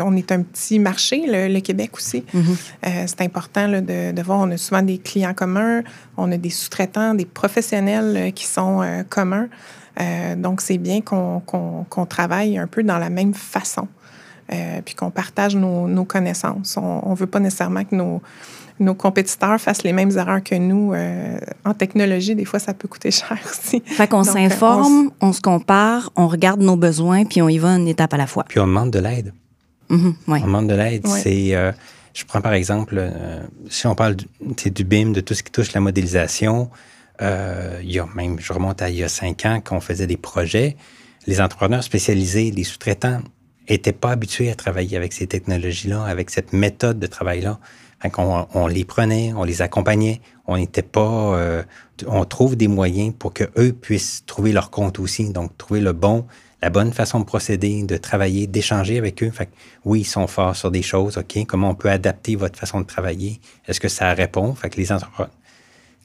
on 0.00 0.16
est 0.16 0.32
un 0.32 0.42
petit 0.42 0.80
marché, 0.80 1.22
le, 1.24 1.60
Québec 1.60 1.92
aussi. 1.94 2.24
Mm-hmm. 2.34 3.06
c'est 3.06 3.20
important 3.20 3.68
là, 3.68 3.80
de, 3.80 4.10
de, 4.10 4.22
voir, 4.22 4.40
on 4.40 4.50
a 4.50 4.56
souvent 4.56 4.82
des 4.82 4.98
clients 4.98 5.34
communs, 5.34 5.82
on 6.16 6.32
a 6.32 6.36
des 6.36 6.50
sous-traitants, 6.50 7.14
des 7.14 7.24
professionnels 7.24 8.32
qui 8.34 8.44
sont 8.44 8.82
communs. 9.08 9.48
donc, 10.36 10.60
c'est 10.60 10.78
bien 10.78 11.00
qu'on 11.00 12.06
travaille 12.08 12.58
un 12.58 12.66
peu 12.66 12.82
dans 12.82 12.98
la 12.98 13.08
même 13.08 13.34
façon, 13.34 13.86
puis 14.84 14.96
qu'on 14.96 15.12
partage 15.12 15.54
nos, 15.54 15.86
nos 15.86 16.04
connaissances. 16.04 16.76
On 16.76 17.10
ne 17.10 17.16
veut 17.16 17.28
pas 17.28 17.40
nécessairement 17.40 17.84
que 17.84 17.94
nos, 17.94 18.20
nos 18.80 18.94
compétiteurs 18.94 19.60
fassent 19.60 19.82
les 19.82 19.92
mêmes 19.92 20.10
erreurs 20.16 20.42
que 20.42 20.54
nous. 20.54 20.92
Euh, 20.92 21.38
en 21.64 21.74
technologie, 21.74 22.34
des 22.34 22.44
fois, 22.44 22.58
ça 22.58 22.74
peut 22.74 22.88
coûter 22.88 23.10
cher 23.10 23.38
aussi. 23.44 23.82
Fait 23.84 24.08
qu'on 24.08 24.20
euh, 24.20 24.32
s'informe, 24.32 25.10
on, 25.20 25.32
se 25.32 25.40
compare, 25.40 26.10
on 26.16 26.28
regarde 26.28 26.60
nos 26.60 26.76
besoins, 26.76 27.24
puis 27.24 27.42
on 27.42 27.48
y 27.48 27.58
va 27.58 27.70
une 27.70 27.88
étape 27.88 28.14
à 28.14 28.16
la 28.16 28.26
fois. 28.26 28.44
Puis 28.48 28.60
on 28.60 28.66
demande 28.66 28.90
de 28.90 28.98
l'aide. 28.98 29.32
Mm-hmm, 29.90 30.14
on 30.26 30.40
demande 30.40 30.68
de 30.68 30.74
l'aide. 30.74 31.06
C'est, 31.06 31.54
euh, 31.54 31.72
je 32.14 32.24
prends 32.24 32.40
par 32.40 32.54
exemple, 32.54 33.02
si 33.68 33.86
on 33.86 33.94
parle 33.94 34.16
du, 34.16 34.26
du, 34.70 34.84
BIM, 34.84 35.12
de 35.12 35.20
tout 35.20 35.34
ce 35.34 35.42
qui 35.42 35.52
touche 35.52 35.72
la 35.72 35.80
modélisation, 35.80 36.70
il 37.20 37.92
y 37.92 37.98
a 37.98 38.06
même, 38.14 38.40
je 38.40 38.52
remonte 38.52 38.82
à 38.82 38.90
il 38.90 38.96
y 38.96 39.04
a 39.04 39.08
cinq 39.08 39.44
ans, 39.46 39.60
qu'on 39.60 39.80
faisait 39.80 40.06
des 40.06 40.16
projets. 40.16 40.76
Les 41.26 41.40
entrepreneurs 41.40 41.84
spécialisés, 41.84 42.50
les 42.50 42.64
sous-traitants, 42.64 43.20
n'étaient 43.70 43.92
pas 43.92 44.10
habitués 44.10 44.50
à 44.50 44.54
travailler 44.54 44.96
avec 44.96 45.12
ces 45.12 45.26
technologies-là, 45.26 46.04
avec 46.04 46.30
cette 46.30 46.52
méthode 46.52 46.98
de 46.98 47.06
travail-là. 47.06 47.58
On, 48.18 48.66
les 48.66 48.84
prenait, 48.84 49.32
on 49.34 49.44
les 49.44 49.62
accompagnait, 49.62 50.20
on 50.46 50.56
n'était 50.56 50.82
pas, 50.82 51.36
euh, 51.36 51.62
on 52.06 52.24
trouve 52.24 52.56
des 52.56 52.68
moyens 52.68 53.14
pour 53.16 53.32
que 53.32 53.44
eux 53.56 53.72
puissent 53.72 54.24
trouver 54.26 54.52
leur 54.52 54.70
compte 54.70 54.98
aussi, 54.98 55.30
donc 55.30 55.56
trouver 55.56 55.80
le 55.80 55.92
bon, 55.92 56.26
la 56.62 56.70
bonne 56.70 56.92
façon 56.92 57.20
de 57.20 57.24
procéder, 57.24 57.82
de 57.84 57.96
travailler, 57.96 58.46
d'échanger 58.46 58.98
avec 58.98 59.22
eux. 59.22 59.30
Fait 59.30 59.48
oui, 59.84 60.00
ils 60.00 60.04
sont 60.04 60.26
forts 60.26 60.56
sur 60.56 60.70
des 60.70 60.82
choses, 60.82 61.16
ok, 61.16 61.46
comment 61.46 61.70
on 61.70 61.74
peut 61.74 61.90
adapter 61.90 62.34
votre 62.34 62.58
façon 62.58 62.80
de 62.80 62.86
travailler, 62.86 63.40
est-ce 63.66 63.80
que 63.80 63.88
ça 63.88 64.12
répond? 64.14 64.54
Fait 64.54 64.70
que 64.70 64.76
les 64.76 64.90
entrepreneurs, 64.90 65.30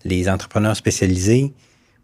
les 0.03 0.29
entrepreneurs 0.29 0.75
spécialisés 0.75 1.53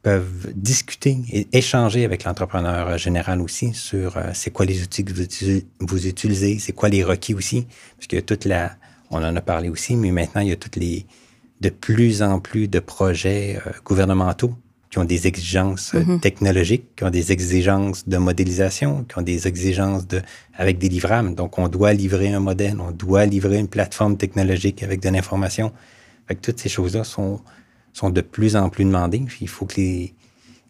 peuvent 0.01 0.51
discuter 0.53 1.17
et 1.31 1.47
échanger 1.53 2.03
avec 2.03 2.25
l'entrepreneur 2.25 2.97
général 2.97 3.41
aussi 3.41 3.73
sur 3.73 4.17
euh, 4.17 4.31
c'est 4.33 4.51
quoi 4.51 4.65
les 4.65 4.83
outils 4.83 5.05
que 5.05 5.13
vous, 5.79 6.07
utilisez, 6.07 6.59
c'est 6.59 6.73
quoi 6.73 6.89
les 6.89 7.03
requis 7.03 7.33
aussi, 7.33 7.65
parce 7.97 8.07
que 8.07 8.19
toute 8.19 8.43
la, 8.43 8.75
on 9.13 9.23
en 9.23 9.35
a 9.35 9.41
parlé 9.41 9.69
aussi, 9.69 9.95
mais 9.95 10.11
maintenant 10.11 10.41
il 10.41 10.49
y 10.49 10.51
a 10.51 10.55
toutes 10.55 10.75
les, 10.75 11.05
de 11.61 11.69
plus 11.69 12.21
en 12.21 12.39
plus 12.39 12.67
de 12.67 12.79
projets 12.79 13.59
euh, 13.65 13.71
gouvernementaux 13.85 14.53
qui 14.89 14.99
ont 14.99 15.05
des 15.05 15.25
exigences 15.25 15.95
euh, 15.95 16.01
mm-hmm. 16.01 16.19
technologiques, 16.19 16.95
qui 16.95 17.03
ont 17.03 17.09
des 17.09 17.31
exigences 17.31 18.07
de 18.07 18.17
modélisation, 18.17 19.03
qui 19.05 19.17
ont 19.17 19.23
des 19.23 19.47
exigences 19.47 20.07
de, 20.07 20.21
avec 20.55 20.77
des 20.77 20.87
livrables. 20.87 21.33
Donc, 21.33 21.57
on 21.57 21.67
doit 21.67 21.93
livrer 21.93 22.31
un 22.31 22.39
modèle, 22.39 22.79
on 22.79 22.91
doit 22.91 23.25
livrer 23.25 23.57
une 23.57 23.67
plateforme 23.67 24.17
technologique 24.17 24.83
avec 24.83 25.01
de 25.01 25.09
l'information. 25.09 25.71
Fait 26.27 26.35
que 26.35 26.41
toutes 26.41 26.59
ces 26.59 26.69
choses-là 26.69 27.03
sont, 27.03 27.41
sont 27.91 28.11
de 28.11 28.21
plus 28.21 28.55
en 28.55 28.69
plus 28.69 28.85
demandées. 28.85 29.23
Il 29.41 29.49
faut 29.49 29.65
que 29.65 29.77
les, 29.77 30.13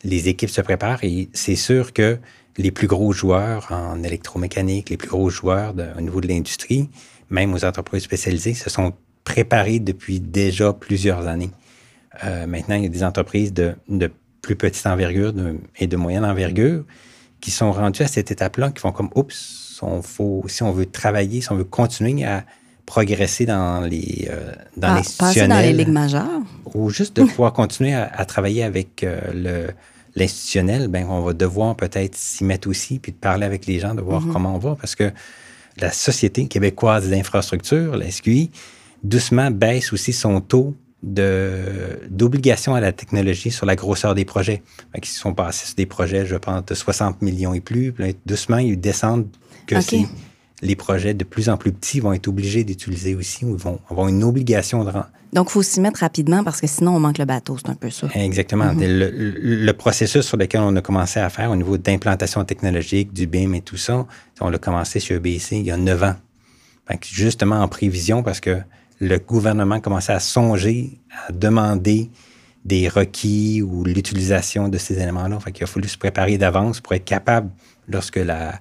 les 0.05 0.29
équipes 0.29 0.49
se 0.49 0.61
préparent 0.61 1.03
et 1.03 1.29
c'est 1.33 1.57
sûr 1.57 1.91
que 1.91 2.17
les 2.57 2.71
plus 2.71 2.87
gros 2.87 3.11
joueurs 3.11 3.67
en 3.71 4.03
électromécanique, 4.03 4.89
les 4.89 4.97
plus 4.97 5.09
gros 5.09 5.29
joueurs 5.29 5.73
au 5.97 6.01
niveau 6.01 6.21
de 6.21 6.27
l'industrie, 6.27 6.89
même 7.33 7.53
aux 7.53 7.65
entreprises 7.65 8.03
spécialisées, 8.03 8.53
se 8.53 8.69
sont 8.69 8.93
préparés 9.23 9.79
depuis 9.79 10.19
déjà 10.19 10.71
plusieurs 10.71 11.27
années. 11.27 11.51
Euh, 12.23 12.45
maintenant, 12.47 12.75
il 12.75 12.83
y 12.83 12.85
a 12.85 12.89
des 12.89 13.03
entreprises 13.03 13.53
de, 13.53 13.75
de 13.89 14.11
plus 14.41 14.55
petite 14.55 14.85
envergure 14.85 15.33
et 15.77 15.87
de 15.87 15.97
moyenne 15.97 16.25
envergure 16.25 16.85
qui 17.41 17.51
sont 17.51 17.71
rendues 17.71 18.03
à 18.03 18.07
cette 18.07 18.31
étape-là, 18.31 18.71
qui 18.71 18.79
font 18.79 18.91
comme, 18.91 19.09
oups, 19.15 19.79
on 19.81 20.01
faut, 20.01 20.45
si 20.47 20.63
on 20.63 20.71
veut 20.71 20.85
travailler, 20.85 21.41
si 21.41 21.51
on 21.51 21.55
veut 21.55 21.65
continuer 21.65 22.23
à, 22.23 22.45
progresser 22.85 23.45
dans 23.45 23.81
les 23.81 24.27
euh, 24.29 24.51
dans 24.77 24.95
ah, 24.95 25.01
Passer 25.17 25.47
dans 25.47 25.59
les 25.59 25.73
ligues 25.73 25.87
majeures. 25.87 26.41
Ou 26.73 26.89
juste 26.89 27.15
de 27.15 27.23
pouvoir 27.29 27.53
continuer 27.53 27.93
à, 27.93 28.25
travailler 28.25 28.63
avec 28.63 29.03
euh, 29.03 29.19
le 29.33 29.73
l'institutionnel, 30.15 30.89
ben 30.89 31.07
on 31.09 31.21
va 31.21 31.33
devoir 31.33 31.75
peut-être 31.75 32.15
s'y 32.15 32.43
mettre 32.43 32.67
aussi, 32.69 32.99
puis 32.99 33.11
de 33.11 33.17
parler 33.17 33.47
avec 33.47 33.65
les 33.65 33.79
gens, 33.79 33.95
de 33.95 34.01
voir 34.01 34.21
mm-hmm. 34.21 34.31
comment 34.31 34.53
on 34.53 34.59
va, 34.59 34.75
parce 34.75 34.93
que 34.93 35.11
la 35.77 35.91
Société 35.91 36.47
québécoise 36.47 37.09
d'infrastructure, 37.09 37.95
la 37.97 38.09
SQI, 38.09 38.51
doucement 39.03 39.51
baisse 39.51 39.93
aussi 39.93 40.13
son 40.13 40.41
taux 40.41 40.75
d'obligation 41.03 42.75
à 42.75 42.79
la 42.79 42.93
technologie 42.93 43.51
sur 43.51 43.65
la 43.65 43.75
grosseur 43.75 44.15
des 44.15 44.23
projets. 44.23 44.63
Ils 44.95 45.05
sont 45.05 45.33
passés 45.33 45.65
sur 45.65 45.75
des 45.75 45.85
projets, 45.85 46.25
je 46.25 46.37
pense, 46.37 46.65
de 46.65 46.73
60 46.73 47.21
millions 47.21 47.53
et 47.53 47.59
plus. 47.59 47.93
doucement, 48.25 48.57
ils 48.57 48.79
descendent 48.79 49.27
que 49.67 49.75
les 50.63 50.75
projets 50.75 51.13
de 51.13 51.23
plus 51.23 51.49
en 51.49 51.57
plus 51.57 51.71
petits 51.71 51.99
vont 51.99 52.13
être 52.13 52.27
obligés 52.27 52.63
d'utiliser 52.63 53.15
aussi 53.15 53.45
ou 53.45 53.55
vont 53.57 53.79
avoir 53.89 54.07
une 54.07 54.23
obligation 54.23 54.83
de 54.83 54.89
rendre. 54.89 55.09
Donc, 55.33 55.47
il 55.49 55.51
faut 55.51 55.63
s'y 55.63 55.81
mettre 55.81 55.99
rapidement 55.99 56.43
parce 56.43 56.61
que 56.61 56.67
sinon, 56.67 56.95
on 56.95 56.99
manque 56.99 57.17
le 57.17 57.25
bateau. 57.25 57.57
C'est 57.57 57.69
un 57.69 57.75
peu 57.75 57.89
ça. 57.89 58.07
Exactement. 58.13 58.73
Mhm. 58.73 58.81
le, 58.81 59.71
processus 59.73 60.25
sur 60.25 60.37
lequel 60.37 60.61
on 60.61 60.75
a 60.75 60.81
commencé 60.81 61.19
à 61.19 61.29
faire 61.29 61.51
au 61.51 61.55
niveau 61.55 61.77
d'implantation 61.77 62.43
technologique, 62.45 63.11
du 63.11 63.27
BIM 63.27 63.53
et 63.53 63.61
tout 63.61 63.77
ça, 63.77 64.05
on 64.39 64.49
l'a 64.49 64.59
commencé 64.59 64.99
sur 64.99 65.15
EBC 65.15 65.57
il 65.57 65.65
y 65.65 65.71
a 65.71 65.77
neuf 65.77 66.03
ans. 66.03 66.15
justement 67.01 67.61
en 67.61 67.67
prévision 67.67 68.23
parce 68.23 68.39
que 68.39 68.57
le 68.99 69.17
gouvernement 69.17 69.79
commençait 69.79 70.13
à 70.13 70.19
songer 70.19 70.99
à 71.27 71.31
demander 71.31 72.09
des 72.63 72.87
requis 72.87 73.61
ou 73.61 73.83
l'utilisation 73.83 74.69
de 74.69 74.77
ces 74.77 74.99
éléments-là. 74.99 75.39
Il 75.53 75.63
a 75.63 75.67
fallu 75.67 75.87
se 75.87 75.97
préparer 75.97 76.37
d'avance 76.37 76.79
pour 76.79 76.93
être 76.93 77.03
capable, 77.03 77.49
lorsque 77.89 78.17
la, 78.17 78.53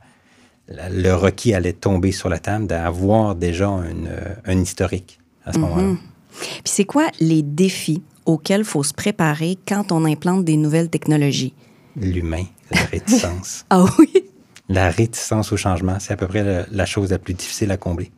le 0.69 1.13
requis 1.13 1.55
allait 1.55 1.73
tomber 1.73 2.13
sur 2.13 2.29
la 2.29 2.39
table, 2.39 2.67
d'avoir 2.67 3.35
déjà 3.35 3.69
un 3.69 4.59
historique 4.59 5.19
à 5.45 5.53
ce 5.53 5.59
mhm. 5.59 5.65
moment-là. 5.65 5.97
Puis 6.41 6.63
c'est 6.65 6.85
quoi 6.85 7.09
les 7.21 7.43
défis 7.43 8.03
auxquels 8.25 8.61
il 8.61 8.67
faut 8.67 8.83
se 8.83 8.95
préparer 8.95 9.59
quand 9.67 9.93
on 9.93 10.05
implante 10.05 10.45
des 10.45 10.57
nouvelles 10.57 10.89
technologies? 10.89 11.55
L'humain, 11.97 12.45
la 12.71 12.81
réticence. 12.93 13.67
ah 13.71 13.85
oui? 13.99 14.25
La 14.69 14.91
réticence 14.91 15.53
au 15.53 15.57
changement, 15.57 15.99
c'est 16.01 16.15
à 16.15 16.17
peu 16.17 16.27
près 16.27 16.67
la, 16.71 16.87
chose 16.87 17.11
la 17.11 17.19
plus 17.19 17.35
difficile 17.35 17.71
à 17.71 17.77
combler. 17.77 18.11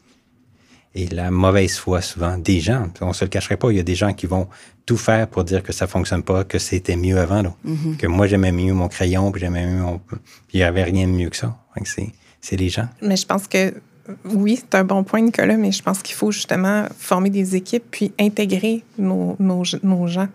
Et 0.95 1.09
la 1.09 1.33
mauvaise 1.33 1.77
foi, 1.77 2.01
souvent, 2.01 2.39
des 2.39 2.61
gens, 2.61 2.89
on 3.01 3.13
se 3.13 3.25
le 3.25 3.29
cacherait 3.29 3.57
pas, 3.57 3.73
il 3.73 3.77
y 3.77 3.81
a 3.81 3.85
des 3.85 3.97
gens 3.97 4.13
qui 4.13 4.27
vont 4.27 4.47
tout 4.87 4.97
faire 4.97 5.27
pour 5.27 5.43
dire 5.43 5.65
que 5.65 5.73
ça 5.73 5.89
fonctionne 5.89 6.23
pas, 6.23 6.45
que 6.45 6.61
c'était 6.61 6.95
mieux 6.95 7.19
avant, 7.19 7.43
mhm. 7.65 7.97
que 7.97 8.07
moi 8.07 8.29
j'aimais 8.29 8.53
mieux 8.53 8.75
mon 8.75 8.87
crayon, 8.87 9.33
puis 9.33 9.41
j'aimais 9.41 9.67
mieux 9.67 9.83
mon... 9.83 9.99
Puis 9.99 10.19
il 10.53 10.59
n'y 10.59 10.63
avait 10.63 10.85
rien 10.85 11.09
de 11.09 11.13
mieux 11.13 11.31
que 11.31 11.37
ça. 11.37 11.59
C'est 11.85 12.13
c'est 12.45 12.57
les 12.57 12.69
gens. 12.69 12.87
Mais 13.01 13.17
je 13.17 13.25
pense 13.25 13.49
que 13.49 13.73
oui, 14.27 14.57
c'est 14.61 14.75
un 14.75 14.85
bon 14.85 15.03
point, 15.03 15.23
Nicolas, 15.23 15.57
mais 15.57 15.73
je 15.73 15.83
pense 15.83 16.03
qu'il 16.03 16.15
faut 16.15 16.31
justement 16.31 16.85
former 16.99 17.31
des 17.31 17.57
équipes 17.57 17.85
puis 17.91 18.13
intégrer 18.21 18.85
nos, 18.99 19.35
nos, 19.41 19.65
gens, 19.65 20.29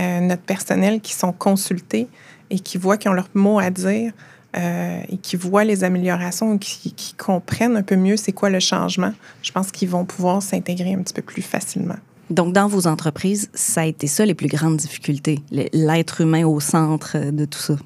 euh, 0.00 0.20
notre 0.20 0.42
personnel 0.42 1.02
qui 1.02 1.12
sont 1.12 1.32
consultés 1.32 2.08
et 2.48 2.58
qui 2.58 2.78
voient 2.78 2.96
qu'ils 2.96 3.10
ont 3.10 3.14
leur 3.14 3.28
mot 3.34 3.58
à 3.58 3.68
dire 3.68 4.12
euh, 4.56 5.00
et 5.10 5.18
qui 5.18 5.36
voient 5.36 5.64
les 5.64 5.84
améliorations, 5.84 6.56
qui, 6.56 6.92
qui 6.92 7.12
comprennent 7.12 7.76
un 7.76 7.82
peu 7.82 7.96
mieux 7.96 8.16
c'est 8.16 8.32
quoi 8.32 8.48
le 8.48 8.60
changement. 8.60 9.12
Je 9.42 9.52
pense 9.52 9.70
qu'ils 9.70 9.90
vont 9.90 10.06
pouvoir 10.06 10.40
s'intégrer 10.42 10.94
un 10.94 11.02
petit 11.02 11.12
peu 11.12 11.20
plus 11.22 11.42
facilement. 11.42 11.96
Donc, 12.30 12.54
dans 12.54 12.66
vos 12.66 12.86
entreprises, 12.86 13.50
ça 13.52 13.82
a 13.82 13.84
été 13.84 14.06
ça 14.06 14.24
les 14.24 14.34
plus 14.34 14.48
grandes 14.48 14.78
difficultés, 14.78 15.40
l'être 15.50 16.22
humain 16.22 16.46
au 16.46 16.60
centre 16.60 17.30
de 17.30 17.44
tout 17.44 17.58
ça? 17.58 17.76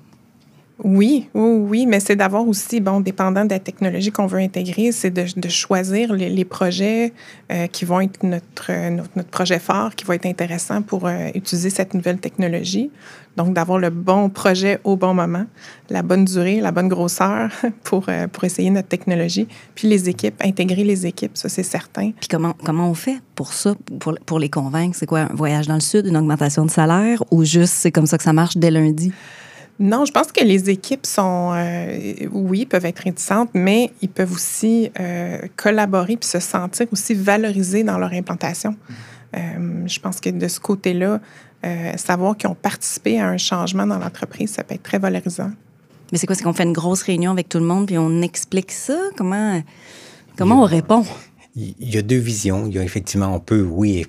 Oui, 0.83 1.29
oui, 1.35 1.67
oui, 1.69 1.87
mais 1.87 2.01
c'est 2.01 2.17
d'avoir 2.17 2.47
aussi, 2.49 2.81
bon, 2.81 3.01
dépendant 3.01 3.45
de 3.45 3.51
la 3.51 3.59
technologie 3.59 4.11
qu'on 4.11 4.27
veut 4.27 4.39
intégrer, 4.39 4.93
c'est 4.93 5.11
de, 5.11 5.49
choisir 5.49 6.13
les, 6.13 6.45
projets 6.45 7.13
euh, 7.53 7.67
qui 7.67 7.85
vont 7.85 8.01
être 8.01 8.23
notre, 8.23 8.91
notre, 8.91 9.29
projet 9.31 9.59
phare, 9.59 9.95
qui 9.95 10.05
va 10.05 10.15
être 10.15 10.27
intéressant 10.27 10.81
pour 10.81 11.07
euh, 11.07 11.29
utiliser 11.35 11.71
cette 11.71 11.93
nouvelle 11.93 12.19
technologie. 12.19 12.91
Donc, 13.37 13.53
d'avoir 13.55 13.79
le 13.79 13.91
bon 13.91 14.31
projet 14.31 14.81
au 14.85 14.97
bon 14.97 15.13
moment, 15.15 15.45
la 15.91 16.03
bonne 16.03 16.25
durée, 16.25 16.61
la 16.61 16.73
bonne 16.73 16.89
grosseur 16.89 17.51
pour, 17.85 18.07
euh, 18.09 18.27
pour 18.27 18.45
essayer 18.45 18.71
notre 18.71 18.89
technologie. 18.89 19.49
Puis 19.75 19.87
les 19.87 20.09
équipes, 20.09 20.41
intégrer 20.43 20.85
les 20.85 21.07
équipes, 21.07 21.37
ça, 21.37 21.49
c'est 21.49 21.63
certain. 21.63 22.13
Puis 22.19 22.29
comment, 22.29 22.55
comment 22.65 22.89
on 22.89 22.95
fait 22.95 23.19
pour 23.35 23.53
ça, 23.53 23.75
pour, 23.99 24.15
pour 24.25 24.39
les 24.39 24.49
convaincre? 24.49 24.97
C'est 24.99 25.07
quoi, 25.07 25.21
un 25.21 25.35
voyage 25.35 25.69
dans 25.69 25.75
le 25.75 25.81
sud, 25.81 26.07
une 26.07 26.17
augmentation 26.17 26.65
de 26.65 26.71
salaire 26.71 27.23
ou 27.31 27.45
juste 27.45 27.75
c'est 27.75 27.93
comme 27.93 28.07
ça 28.07 28.17
que 28.17 28.25
ça 28.25 28.33
marche 28.33 28.57
dès 28.57 28.71
lundi? 28.71 29.13
Non, 29.81 30.05
je 30.05 30.13
pense 30.13 30.31
que 30.31 30.45
les 30.45 30.69
équipes 30.69 31.07
sont, 31.07 31.53
euh, 31.55 32.29
oui, 32.31 32.67
peuvent 32.67 32.85
être 32.85 32.99
réticentes, 32.99 33.49
mais 33.55 33.91
ils 34.03 34.11
peuvent 34.11 34.31
aussi 34.31 34.91
euh, 35.01 35.39
collaborer 35.57 36.19
puis 36.19 36.29
se 36.29 36.39
sentir 36.39 36.87
aussi 36.93 37.15
valorisés 37.15 37.83
dans 37.83 37.97
leur 37.97 38.13
implantation. 38.13 38.77
Euh, 39.35 39.87
je 39.87 39.99
pense 39.99 40.21
que 40.21 40.29
de 40.29 40.49
ce 40.49 40.61
côté-là, 40.61 41.21
savoir 41.97 42.37
qu'ils 42.37 42.49
ont 42.49 42.55
participé 42.55 43.21
à 43.21 43.29
un 43.29 43.37
changement 43.37 43.87
dans 43.87 43.99
l'entreprise, 43.99 44.51
ça 44.51 44.65
peut 44.65 44.75
être 44.75 44.83
très 44.83 44.99
valorisant. 44.99 45.51
Mais 46.13 46.19
c'est 46.19 46.27
quoi? 46.27 46.35
C'est 46.35 46.43
qu'on 46.43 46.55
fait 46.55 46.65
une 46.65 46.73
grosse 46.73 47.03
réunion 47.03 47.31
avec 47.31 47.49
tout 47.49 47.59
le 47.59 47.65
monde 47.65 47.87
puis 47.87 47.99
on 47.99 48.23
explique 48.23 48.73
ça? 48.73 48.99
Comment, 49.17 49.63
comment 50.37 50.63
on 50.63 50.67
répond? 50.67 51.05
Il 51.57 51.75
y 51.79 51.99
a 51.99 52.03
deux 52.03 52.19
visions. 52.19 52.67
Il 52.67 52.75
y 52.75 52.79
a 52.79 52.83
effectivement, 52.83 53.35
on 53.35 53.41
peut, 53.41 53.63
oui, 53.63 54.07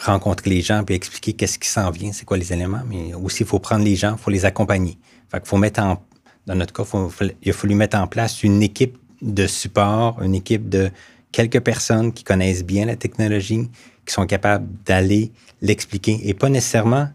rencontrer 0.00 0.50
les 0.50 0.60
gens 0.60 0.84
puis 0.84 0.94
expliquer 0.94 1.32
qu'est-ce 1.32 1.58
qui 1.58 1.68
s'en 1.68 1.90
vient, 1.90 2.12
c'est 2.12 2.24
quoi 2.24 2.36
les 2.36 2.52
éléments, 2.52 2.82
mais 2.88 3.14
aussi 3.14 3.42
il 3.42 3.46
faut 3.46 3.58
prendre 3.58 3.84
les 3.84 3.96
gens, 3.96 4.16
il 4.16 4.22
faut 4.22 4.30
les 4.30 4.44
accompagner. 4.44 4.98
Fait 5.30 5.38
qu'il 5.38 5.48
faut 5.48 5.56
mettre 5.56 5.80
en, 5.80 6.02
dans 6.46 6.54
notre 6.54 6.72
cas, 6.72 6.84
il 7.42 7.50
a 7.50 7.52
fallu 7.52 7.74
mettre 7.74 7.96
en 7.98 8.06
place 8.06 8.42
une 8.42 8.62
équipe 8.62 8.96
de 9.22 9.46
support, 9.46 10.22
une 10.22 10.34
équipe 10.34 10.68
de 10.68 10.90
quelques 11.32 11.60
personnes 11.60 12.12
qui 12.12 12.24
connaissent 12.24 12.64
bien 12.64 12.86
la 12.86 12.96
technologie, 12.96 13.68
qui 14.06 14.12
sont 14.12 14.26
capables 14.26 14.66
d'aller 14.84 15.32
l'expliquer 15.62 16.20
et 16.22 16.34
pas 16.34 16.48
nécessairement. 16.48 17.08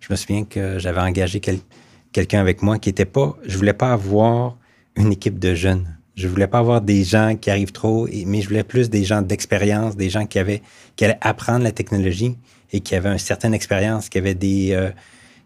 Je 0.00 0.08
me 0.10 0.16
souviens 0.16 0.44
que 0.44 0.78
j'avais 0.78 1.00
engagé 1.00 1.40
quelqu'un 1.40 2.40
avec 2.40 2.62
moi 2.62 2.78
qui 2.78 2.88
était 2.88 3.04
pas, 3.04 3.36
je 3.46 3.56
voulais 3.56 3.72
pas 3.72 3.92
avoir 3.92 4.56
une 4.96 5.12
équipe 5.12 5.38
de 5.38 5.54
jeunes. 5.54 5.86
Je 6.14 6.28
voulais 6.28 6.46
pas 6.46 6.58
avoir 6.58 6.80
des 6.80 7.04
gens 7.04 7.36
qui 7.40 7.50
arrivent 7.50 7.72
trop, 7.72 8.06
mais 8.26 8.42
je 8.42 8.48
voulais 8.48 8.64
plus 8.64 8.90
des 8.90 9.04
gens 9.04 9.22
d'expérience, 9.22 9.96
des 9.96 10.10
gens 10.10 10.26
qui 10.26 10.38
avaient, 10.38 10.62
qui 10.96 11.04
allaient 11.04 11.18
apprendre 11.20 11.64
la 11.64 11.72
technologie 11.72 12.36
et 12.72 12.80
qui 12.80 12.94
avaient 12.94 13.10
une 13.10 13.18
certaine 13.18 13.54
expérience, 13.54 14.08
qui 14.08 14.18
avaient 14.18 14.34
des, 14.34 14.72
euh, 14.72 14.90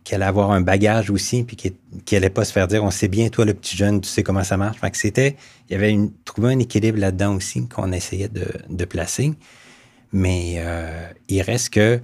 qui 0.06 0.14
allaient 0.14 0.24
avoir 0.24 0.52
un 0.52 0.60
bagage 0.60 1.10
aussi, 1.10 1.42
puis 1.42 1.56
qui, 1.56 1.74
qui 2.04 2.16
allait 2.16 2.30
pas 2.30 2.44
se 2.44 2.52
faire 2.52 2.68
dire, 2.68 2.84
on 2.84 2.90
sait 2.90 3.08
bien, 3.08 3.28
toi, 3.28 3.44
le 3.44 3.54
petit 3.54 3.76
jeune, 3.76 4.00
tu 4.00 4.08
sais 4.08 4.22
comment 4.22 4.44
ça 4.44 4.56
marche. 4.56 4.78
Fait 4.78 4.90
que 4.90 4.96
c'était, 4.96 5.36
il 5.68 5.72
y 5.72 5.76
avait 5.76 5.90
une, 5.90 6.12
trouvé 6.24 6.52
un 6.52 6.58
équilibre 6.58 6.98
là-dedans 6.98 7.34
aussi 7.34 7.68
qu'on 7.68 7.90
essayait 7.90 8.28
de, 8.28 8.46
de, 8.68 8.84
placer. 8.84 9.34
Mais 10.12 10.54
euh, 10.58 11.08
il 11.28 11.42
reste 11.42 11.70
que 11.70 12.00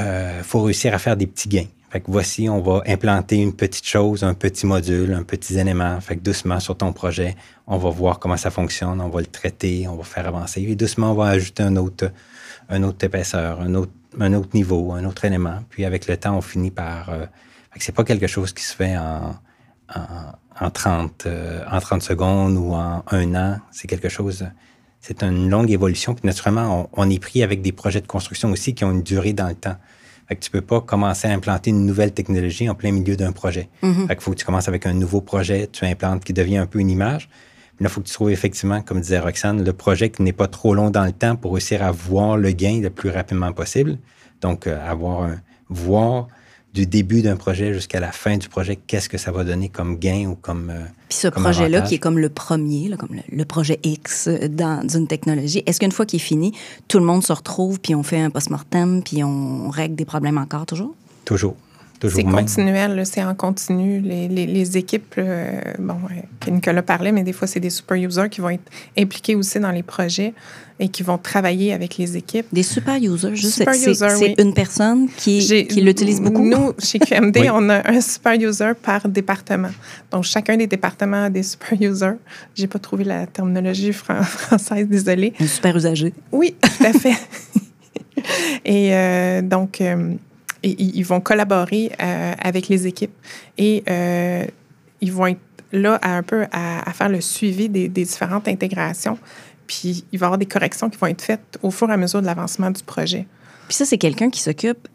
euh, 0.00 0.42
faut 0.44 0.62
réussir 0.62 0.94
à 0.94 0.98
faire 0.98 1.16
des 1.16 1.26
petits 1.26 1.48
gains. 1.48 1.66
Fait 1.90 2.00
que 2.00 2.10
voici, 2.10 2.48
on 2.48 2.60
va 2.60 2.82
implanter 2.86 3.36
une 3.36 3.54
petite 3.54 3.86
chose, 3.86 4.24
un 4.24 4.34
petit 4.34 4.66
module, 4.66 5.12
un 5.14 5.22
petit 5.22 5.58
élément. 5.58 6.00
Fait 6.00 6.16
que 6.16 6.20
doucement 6.20 6.58
sur 6.58 6.76
ton 6.76 6.92
projet, 6.92 7.36
on 7.66 7.78
va 7.78 7.90
voir 7.90 8.18
comment 8.18 8.36
ça 8.36 8.50
fonctionne, 8.50 9.00
on 9.00 9.08
va 9.08 9.20
le 9.20 9.26
traiter, 9.26 9.86
on 9.88 9.94
va 9.94 10.02
faire 10.02 10.26
avancer. 10.26 10.62
Et 10.62 10.74
doucement, 10.74 11.12
on 11.12 11.14
va 11.14 11.28
ajouter 11.28 11.62
un 11.62 11.76
autre, 11.76 12.10
épaisseur, 13.02 13.60
un 13.60 13.74
autre, 13.74 14.48
niveau, 14.52 14.92
un 14.92 15.04
autre 15.04 15.24
élément. 15.24 15.60
Puis 15.70 15.84
avec 15.84 16.08
le 16.08 16.16
temps, 16.16 16.36
on 16.36 16.40
finit 16.40 16.72
par. 16.72 17.10
Euh, 17.10 17.26
fait 17.70 17.78
que 17.78 17.84
c'est 17.84 17.94
pas 17.94 18.04
quelque 18.04 18.26
chose 18.26 18.52
qui 18.52 18.64
se 18.64 18.74
fait 18.74 18.96
en, 18.96 19.36
en, 20.60 20.70
30, 20.70 21.26
euh, 21.26 21.62
en 21.70 21.78
30 21.78 22.02
secondes 22.02 22.56
ou 22.56 22.72
en 22.72 23.04
un 23.12 23.34
an. 23.36 23.58
C'est 23.70 23.86
quelque 23.86 24.08
chose. 24.08 24.44
C'est 25.00 25.22
une 25.22 25.48
longue 25.48 25.70
évolution. 25.70 26.14
Puis 26.14 26.26
naturellement, 26.26 26.88
on, 26.92 27.04
on 27.04 27.10
est 27.10 27.20
pris 27.20 27.44
avec 27.44 27.62
des 27.62 27.70
projets 27.70 28.00
de 28.00 28.08
construction 28.08 28.50
aussi 28.50 28.74
qui 28.74 28.84
ont 28.84 28.90
une 28.90 29.04
durée 29.04 29.34
dans 29.34 29.48
le 29.48 29.54
temps. 29.54 29.76
Fait 30.28 30.36
que 30.36 30.40
tu 30.40 30.50
peux 30.50 30.60
pas 30.60 30.80
commencer 30.80 31.28
à 31.28 31.32
implanter 31.32 31.70
une 31.70 31.86
nouvelle 31.86 32.12
technologie 32.12 32.68
en 32.68 32.74
plein 32.74 32.92
milieu 32.92 33.16
d'un 33.16 33.32
projet. 33.32 33.68
Mm 33.82 34.06
Fait 34.08 34.20
faut 34.20 34.32
que 34.32 34.36
tu 34.36 34.44
commences 34.44 34.68
avec 34.68 34.86
un 34.86 34.92
nouveau 34.92 35.20
projet, 35.20 35.68
tu 35.70 35.84
implantes 35.84 36.24
qui 36.24 36.32
devient 36.32 36.58
un 36.58 36.66
peu 36.66 36.80
une 36.80 36.90
image. 36.90 37.28
Mais 37.78 37.84
là, 37.84 37.90
il 37.90 37.92
faut 37.92 38.00
que 38.00 38.06
tu 38.06 38.14
trouves 38.14 38.30
effectivement, 38.30 38.80
comme 38.80 39.00
disait 39.00 39.18
Roxane, 39.18 39.62
le 39.62 39.72
projet 39.72 40.10
qui 40.10 40.22
n'est 40.22 40.32
pas 40.32 40.48
trop 40.48 40.74
long 40.74 40.90
dans 40.90 41.04
le 41.04 41.12
temps 41.12 41.36
pour 41.36 41.52
réussir 41.52 41.82
à 41.82 41.90
voir 41.90 42.36
le 42.36 42.50
gain 42.52 42.80
le 42.82 42.90
plus 42.90 43.10
rapidement 43.10 43.52
possible. 43.52 43.98
Donc, 44.40 44.66
euh, 44.66 44.78
avoir 44.90 45.24
un, 45.24 45.36
voir 45.68 46.28
du 46.76 46.86
début 46.86 47.22
d'un 47.22 47.36
projet 47.36 47.72
jusqu'à 47.72 48.00
la 48.00 48.12
fin 48.12 48.36
du 48.36 48.50
projet, 48.50 48.76
qu'est-ce 48.76 49.08
que 49.08 49.16
ça 49.16 49.32
va 49.32 49.44
donner 49.44 49.70
comme 49.70 49.96
gain 49.96 50.26
ou 50.26 50.34
comme. 50.34 50.68
Euh, 50.68 50.84
Puis 51.08 51.18
ce 51.18 51.28
projet-là, 51.28 51.80
qui 51.80 51.94
est 51.94 51.98
comme 51.98 52.18
le 52.18 52.28
premier, 52.28 52.90
comme 52.98 53.16
le, 53.32 53.44
projet 53.46 53.80
X 53.82 54.28
dans 54.50 54.86
une 54.86 55.06
technologie, 55.06 55.62
est-ce 55.64 55.80
qu'une 55.80 55.90
fois 55.90 56.04
qu'il 56.04 56.18
est 56.18 56.22
fini, 56.22 56.52
tout 56.86 56.98
le 56.98 57.06
monde 57.06 57.24
se 57.24 57.32
retrouve, 57.32 57.80
puis 57.80 57.94
on 57.94 58.02
fait 58.02 58.20
un 58.20 58.28
post-mortem, 58.28 59.02
puis 59.02 59.24
on 59.24 59.70
règle 59.70 59.94
des 59.94 60.04
problèmes 60.04 60.36
encore, 60.36 60.66
toujours? 60.66 60.94
Toujours. 61.24 61.56
C'est 62.00 62.24
continuel, 62.24 63.06
c'est 63.06 63.24
en 63.24 63.34
continu. 63.34 64.00
Les, 64.00 64.28
les, 64.28 64.76
équipes, 64.76 65.14
euh, 65.18 65.60
bon, 65.78 65.96
que 66.40 66.50
Nicolas 66.50 66.82
parlait, 66.82 67.12
mais 67.12 67.22
des 67.22 67.32
fois, 67.32 67.46
c'est 67.46 67.60
des 67.60 67.70
super 67.70 67.96
users 67.96 68.28
qui 68.30 68.40
vont 68.40 68.50
être 68.50 68.70
impliqués 68.98 69.34
aussi 69.34 69.58
dans 69.58 69.70
les 69.70 69.82
projets 69.82 70.34
et 70.78 70.88
qui 70.88 71.02
vont 71.02 71.16
travailler 71.16 71.72
avec 71.72 71.96
les 71.96 72.16
équipes. 72.16 72.46
Des 72.52 72.62
super 72.62 72.96
users, 72.96 73.34
juste 73.34 73.64
c'est 73.64 74.40
une 74.40 74.52
personne 74.52 75.08
qui, 75.16 75.38
qui 75.68 75.80
l'utilise 75.80 76.20
beaucoup? 76.20 76.44
Nous, 76.44 76.72
chez 76.78 76.98
QMD, 76.98 77.48
on 77.52 77.68
a 77.70 77.88
un 77.88 78.00
super 78.00 78.34
user 78.34 78.72
par 78.80 79.08
département. 79.08 79.70
Donc, 80.10 80.24
chacun 80.24 80.56
des 80.56 80.66
départements 80.66 81.24
a 81.24 81.30
des 81.30 81.42
super 81.42 81.80
users. 81.80 82.16
J'ai 82.54 82.66
pas 82.66 82.78
trouvé 82.78 83.04
la 83.04 83.26
terminologie 83.26 83.92
française, 83.92 84.86
désolée. 84.86 85.32
Un 85.40 85.46
super 85.46 85.76
usager. 85.76 86.12
Oui, 86.30 86.54
tout 86.60 86.84
à 86.84 86.92
fait. 86.92 87.16
et 88.64 88.94
euh, 88.94 89.40
donc, 89.40 89.80
euh, 89.80 90.14
ils 90.62 91.02
vont 91.02 91.20
collaborer 91.20 91.92
euh, 92.00 92.32
avec 92.38 92.68
les 92.68 92.86
équipes 92.86 93.14
et 93.58 93.82
euh, 93.88 94.44
ils 95.00 95.12
vont 95.12 95.26
être 95.26 95.40
là 95.72 95.98
à 96.02 96.16
un 96.16 96.22
peu 96.22 96.46
à, 96.52 96.92
faire 96.92 97.08
le 97.08 97.20
suivi 97.20 97.68
des, 97.68 97.88
différentes 97.88 98.48
intégrations. 98.48 99.18
Puis 99.66 100.04
il 100.12 100.18
va 100.18 100.26
y 100.26 100.28
avoir 100.28 100.38
des 100.38 100.46
corrections 100.46 100.88
qui 100.88 100.98
vont 100.98 101.08
être 101.08 101.22
faites 101.22 101.58
au 101.62 101.70
fur 101.70 101.90
et 101.90 101.92
à 101.92 101.96
mesure 101.96 102.20
de 102.20 102.26
l'avancement 102.26 102.70
du 102.70 102.82
projet. 102.82 103.26
Puis 103.68 103.74
ça, 103.74 103.84
c'est 103.84 103.98
quelqu'un 103.98 104.30
qui 104.30 104.40
s'occupe 104.40 104.88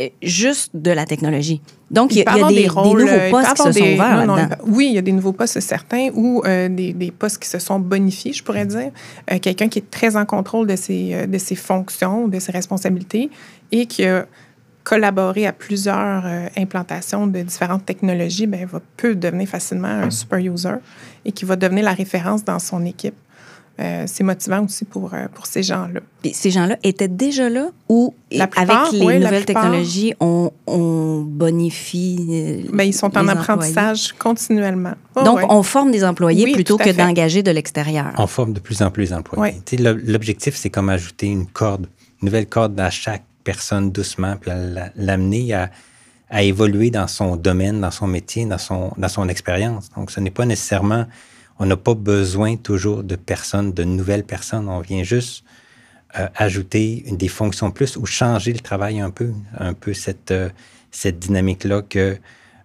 euh, 0.00 0.08
juste 0.20 0.72
de 0.74 0.90
la 0.90 1.06
technologie. 1.06 1.62
Donc, 1.90 2.12
il 2.12 2.18
y 2.18 2.22
a, 2.26 2.34
des, 2.48 2.66
nouveaux 2.66 3.30
postes 3.30 3.54
qui 3.54 3.62
se 3.62 3.72
sont 3.72 3.92
ouverts 3.94 4.58
Oui, 4.66 4.88
il 4.88 4.94
y 4.94 4.98
a 4.98 5.02
des 5.02 5.12
nouveaux 5.12 5.32
postes 5.32 5.60
certains 5.60 6.08
ou 6.12 6.42
des, 6.44 7.12
postes 7.16 7.38
qui 7.40 7.48
se 7.48 7.60
sont 7.60 7.78
bonifiés, 7.78 8.32
je 8.32 8.42
pourrais 8.42 8.66
dire. 8.66 8.90
Quelqu'un 9.40 9.68
qui 9.68 9.78
est 9.78 9.90
très 9.90 10.16
en 10.16 10.26
contrôle 10.26 10.66
de 10.66 10.74
ses, 10.74 11.28
de 11.28 11.38
ses 11.38 11.54
fonctions, 11.54 12.26
de 12.26 12.40
ses 12.40 12.50
responsabilités 12.50 13.30
et 13.70 13.86
qui 13.86 14.04
a 14.04 14.26
collaborer 14.86 15.48
à 15.48 15.52
plusieurs 15.52 16.24
euh, 16.24 16.46
implantations 16.56 17.26
de 17.26 17.42
différentes 17.42 17.84
technologies, 17.84 18.46
bien, 18.46 18.66
va, 18.66 18.80
peut 18.96 19.16
devenir 19.16 19.48
facilement 19.48 19.88
un 19.88 20.10
super 20.10 20.38
user 20.38 20.76
et 21.24 21.32
qui 21.32 21.44
va 21.44 21.56
devenir 21.56 21.84
la 21.84 21.92
référence 21.92 22.44
dans 22.44 22.60
son 22.60 22.84
équipe. 22.84 23.16
Euh, 23.80 24.04
c'est 24.06 24.22
motivant 24.22 24.64
aussi 24.64 24.84
pour, 24.84 25.12
euh, 25.12 25.26
pour 25.34 25.46
ces 25.46 25.64
gens-là. 25.64 26.00
ces 26.32 26.50
gens-là 26.52 26.76
étaient 26.84 27.08
déjà 27.08 27.50
là 27.50 27.66
ou 27.88 28.14
avec 28.30 28.92
les 28.92 29.18
nouvelles 29.18 29.44
technologies, 29.44 30.14
on, 30.20 30.52
on 30.68 31.20
bonifie 31.26 32.62
Bien, 32.72 32.84
Ils 32.84 32.94
sont 32.94 33.18
en 33.18 33.26
apprentissage 33.26 34.12
continuellement. 34.12 34.94
Oh, 35.16 35.24
Donc, 35.24 35.40
on 35.50 35.64
forme 35.64 35.90
des 35.90 36.04
employés 36.04 36.52
plutôt 36.52 36.78
que 36.78 36.90
d'engager 36.90 37.42
de 37.42 37.50
l'extérieur. 37.50 38.14
On 38.18 38.28
forme 38.28 38.52
de 38.52 38.60
plus 38.60 38.82
en 38.82 38.92
plus 38.92 39.10
d'employés. 39.10 39.60
L'objectif, 39.78 40.54
c'est 40.54 40.70
comme 40.70 40.88
ajouter 40.90 41.26
une 41.26 41.46
corde, 41.46 41.88
une 42.22 42.26
nouvelle 42.26 42.46
corde 42.46 42.78
à 42.78 42.88
chaque 42.88 43.24
personne 43.46 43.92
doucement, 43.92 44.36
puis 44.36 44.50
l'amener 44.96 45.54
à, 45.54 45.70
évoluer 46.42 46.90
dans 46.90 47.06
son 47.06 47.36
domaine, 47.36 47.80
dans 47.80 47.92
son 47.92 48.08
métier, 48.08 48.44
dans 48.44 48.58
son, 48.58 48.92
dans 48.98 49.08
son 49.08 49.28
expérience. 49.28 49.88
Donc, 49.90 50.10
ce 50.10 50.18
n'est 50.18 50.32
pas 50.32 50.44
nécessairement, 50.44 51.06
on 51.60 51.66
n'a 51.66 51.76
pas 51.76 51.94
besoin 51.94 52.56
toujours 52.56 53.04
de 53.04 53.14
personnes, 53.14 53.72
de 53.72 53.84
nouvelles 53.84 54.24
personnes. 54.24 54.68
On 54.68 54.80
vient 54.80 55.04
juste 55.04 55.44
euh, 56.18 56.26
ajouter 56.34 57.04
des 57.12 57.28
fonctions 57.28 57.70
plus 57.70 57.96
ou 57.96 58.04
changer 58.06 58.52
le 58.52 58.58
travail 58.58 58.98
un 58.98 59.10
peu, 59.10 59.32
un 59.56 59.74
peu 59.74 59.94
cette, 59.94 60.32
euh, 60.32 60.50
cette 60.90 61.20
dynamique-là 61.20 61.82
que 61.82 62.18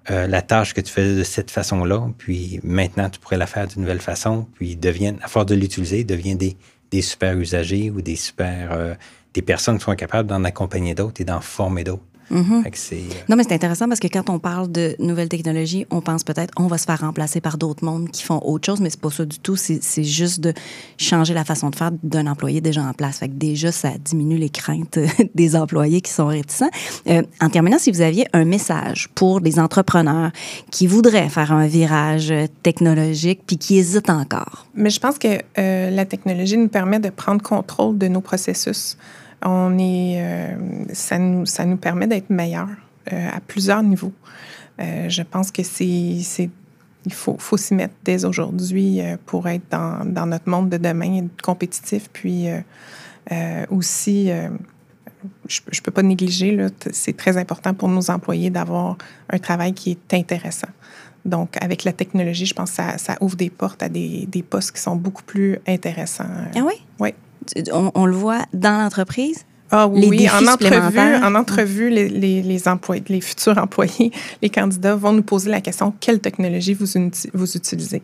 euh, 0.10 0.26
la 0.26 0.42
tâche 0.42 0.74
que 0.74 0.82
tu 0.82 0.92
faisais 0.92 1.16
de 1.16 1.24
cette 1.24 1.52
façon-là, 1.52 2.10
puis 2.18 2.60
maintenant 2.64 3.08
tu 3.12 3.20
pourrais 3.20 3.38
la 3.38 3.46
faire 3.46 3.68
d'une 3.68 3.82
nouvelle 3.82 4.02
façon, 4.02 4.48
puis 4.56 4.76
deviennent, 4.76 5.20
à 5.22 5.28
force 5.28 5.46
de 5.46 5.54
l'utiliser, 5.54 6.04
devient 6.04 6.36
des, 6.36 6.58
des 6.90 7.04
super 7.04 7.38
usagers 7.38 7.92
ou 7.92 8.02
des 8.02 8.16
super 8.16 8.98
des 9.34 9.42
personnes 9.42 9.80
sont 9.80 9.96
capables 9.96 10.28
d'en 10.28 10.44
accompagner 10.44 10.96
d'autres 10.96 11.22
et 11.22 11.26
d'en 11.26 11.42
former 11.42 11.84
d'autres. 11.84 12.04
Mm-hmm. 12.30 12.66
Euh, 12.94 13.14
non, 13.30 13.36
mais 13.36 13.44
c'est 13.44 13.54
intéressant 13.54 13.88
parce 13.88 14.00
que 14.00 14.08
quand 14.08 14.30
on 14.30 14.40
parle 14.40 14.72
de 14.72 14.96
nouvelles 15.00 15.30
technologies, 15.30 15.86
on 15.90 16.02
pense 16.02 16.24
peut-être 16.24 16.54
on 16.58 16.68
va 16.68 16.78
se 16.78 16.86
faire 16.86 17.00
remplacer 17.00 17.42
par 17.42 17.58
d'autres 17.58 17.84
mondes 17.84 18.10
qui 18.10 18.24
font 18.24 18.40
autre 18.44 18.66
chose, 18.66 18.80
mais 18.80 18.90
c'est 18.90 19.00
pas 19.00 19.10
ça 19.10 19.26
du 19.26 19.40
tout. 19.40 19.56
C'est 19.56 20.04
juste 20.04 20.40
de 20.40 20.54
changer 20.98 21.34
la 21.34 21.44
façon 21.44 21.70
de 21.70 21.76
faire 21.76 21.92
d'un 22.04 22.28
employé 22.28 22.62
déjà 22.62 22.84
en 22.84 22.94
place. 22.94 23.20
Fait 23.20 23.30
que 23.30 23.34
déjà, 23.34 23.72
ça 23.72 23.92
diminue 24.04 24.38
les 24.38 24.50
craintes 24.50 25.00
des 25.36 25.56
employés 25.56 26.02
qui 26.02 26.12
sont 26.12 26.28
réticents. 26.28 26.70
Euh, 27.08 27.22
en 27.42 27.50
terminant, 27.50 27.80
si 27.80 27.92
vous 27.92 28.02
aviez 28.02 28.26
un 28.34 28.46
message 28.46 29.10
pour 29.16 29.42
des 29.42 29.60
entrepreneurs 29.60 30.32
qui 30.70 30.88
voudraient 30.88 31.30
faire 31.30 31.52
un 31.52 31.68
virage 31.68 32.34
technologique 32.64 33.42
puis 33.46 33.58
qui 33.58 33.78
hésitent 33.78 34.10
encore. 34.10 34.66
Mais 34.76 34.90
je 34.90 35.00
pense 35.00 35.18
que 35.18 35.40
euh, 35.58 35.90
la 35.90 36.06
technologie 36.06 36.58
nous 36.58 36.68
permet 36.68 37.00
de 37.00 37.10
prendre 37.10 37.42
contrôle 37.42 37.98
de 37.98 38.08
nos 38.08 38.22
processus 38.22 38.98
on 39.44 39.78
est, 39.78 40.22
euh, 40.22 40.56
ça, 40.94 41.18
nous, 41.18 41.46
ça 41.46 41.66
nous 41.66 41.78
permet 41.78 42.08
d'être 42.08 42.30
meilleurs 42.30 42.70
euh, 43.12 43.30
à 43.32 43.40
plusieurs 43.40 43.84
niveaux. 43.84 44.14
Euh, 44.80 45.10
je 45.10 45.22
pense 45.22 45.52
que 45.52 45.64
c'est, 45.64 45.86
il 45.86 47.14
faut, 47.14 47.36
faut 47.40 47.58
s'y 47.58 47.74
mettre 47.74 47.94
dès 48.04 48.26
aujourd'hui 48.26 49.02
pour 49.26 49.48
être 49.48 49.64
dans, 49.70 50.06
dans, 50.06 50.26
notre 50.26 50.50
monde 50.50 50.70
de 50.70 50.78
demain 50.78 51.28
compétitif. 51.44 52.10
Puis 52.14 52.48
aussi, 53.70 54.30
je 55.48 55.62
ne 55.62 55.82
peux 55.84 55.92
pas 55.92 56.04
négliger, 56.04 56.68
c'est 56.92 57.18
très 57.18 57.38
important 57.38 57.74
pour 57.74 57.88
nos 57.88 58.12
employés 58.12 58.50
d'avoir 58.50 58.98
un 59.30 59.40
travail 59.40 59.74
qui 59.74 59.92
est 59.92 60.14
intéressant. 60.14 60.70
Donc, 61.26 61.56
avec 61.62 61.84
la 61.84 61.94
technologie, 61.94 62.48
je 62.48 62.54
pense 62.54 62.72
que 62.72 62.76
ça, 62.78 62.98
ça 62.98 63.18
ouvre 63.22 63.36
des 63.36 63.52
portes 63.52 63.84
à 63.84 63.90
des, 63.90 64.26
des 64.28 64.42
postes 64.42 64.72
qui 64.72 64.82
sont 64.82 64.96
beaucoup 64.96 65.24
plus 65.24 65.60
intéressants. 65.68 66.26
Ah 66.56 66.60
oui? 66.66 66.74
Oui 67.00 67.14
on, 67.72 68.06
le 68.06 68.16
voit 68.16 68.46
dans 68.54 68.82
l'entreprise? 68.82 69.46
Ah 69.74 69.88
oui, 69.88 70.30
en 70.30 70.48
entrevue, 70.48 71.16
en 71.24 71.34
entrevue 71.34 71.90
les, 71.90 72.10
les, 72.42 72.68
employés, 72.68 73.04
les 73.08 73.22
futurs 73.22 73.58
employés, 73.58 74.12
les 74.42 74.50
candidats 74.50 74.96
vont 74.96 75.14
nous 75.14 75.24
poser 75.24 75.50
la 75.50 75.62
question 75.62 75.94
quelle 76.00 76.20
technologie 76.20 76.74
vous, 76.74 76.88
vous 77.34 77.58
utilisez? 77.58 78.04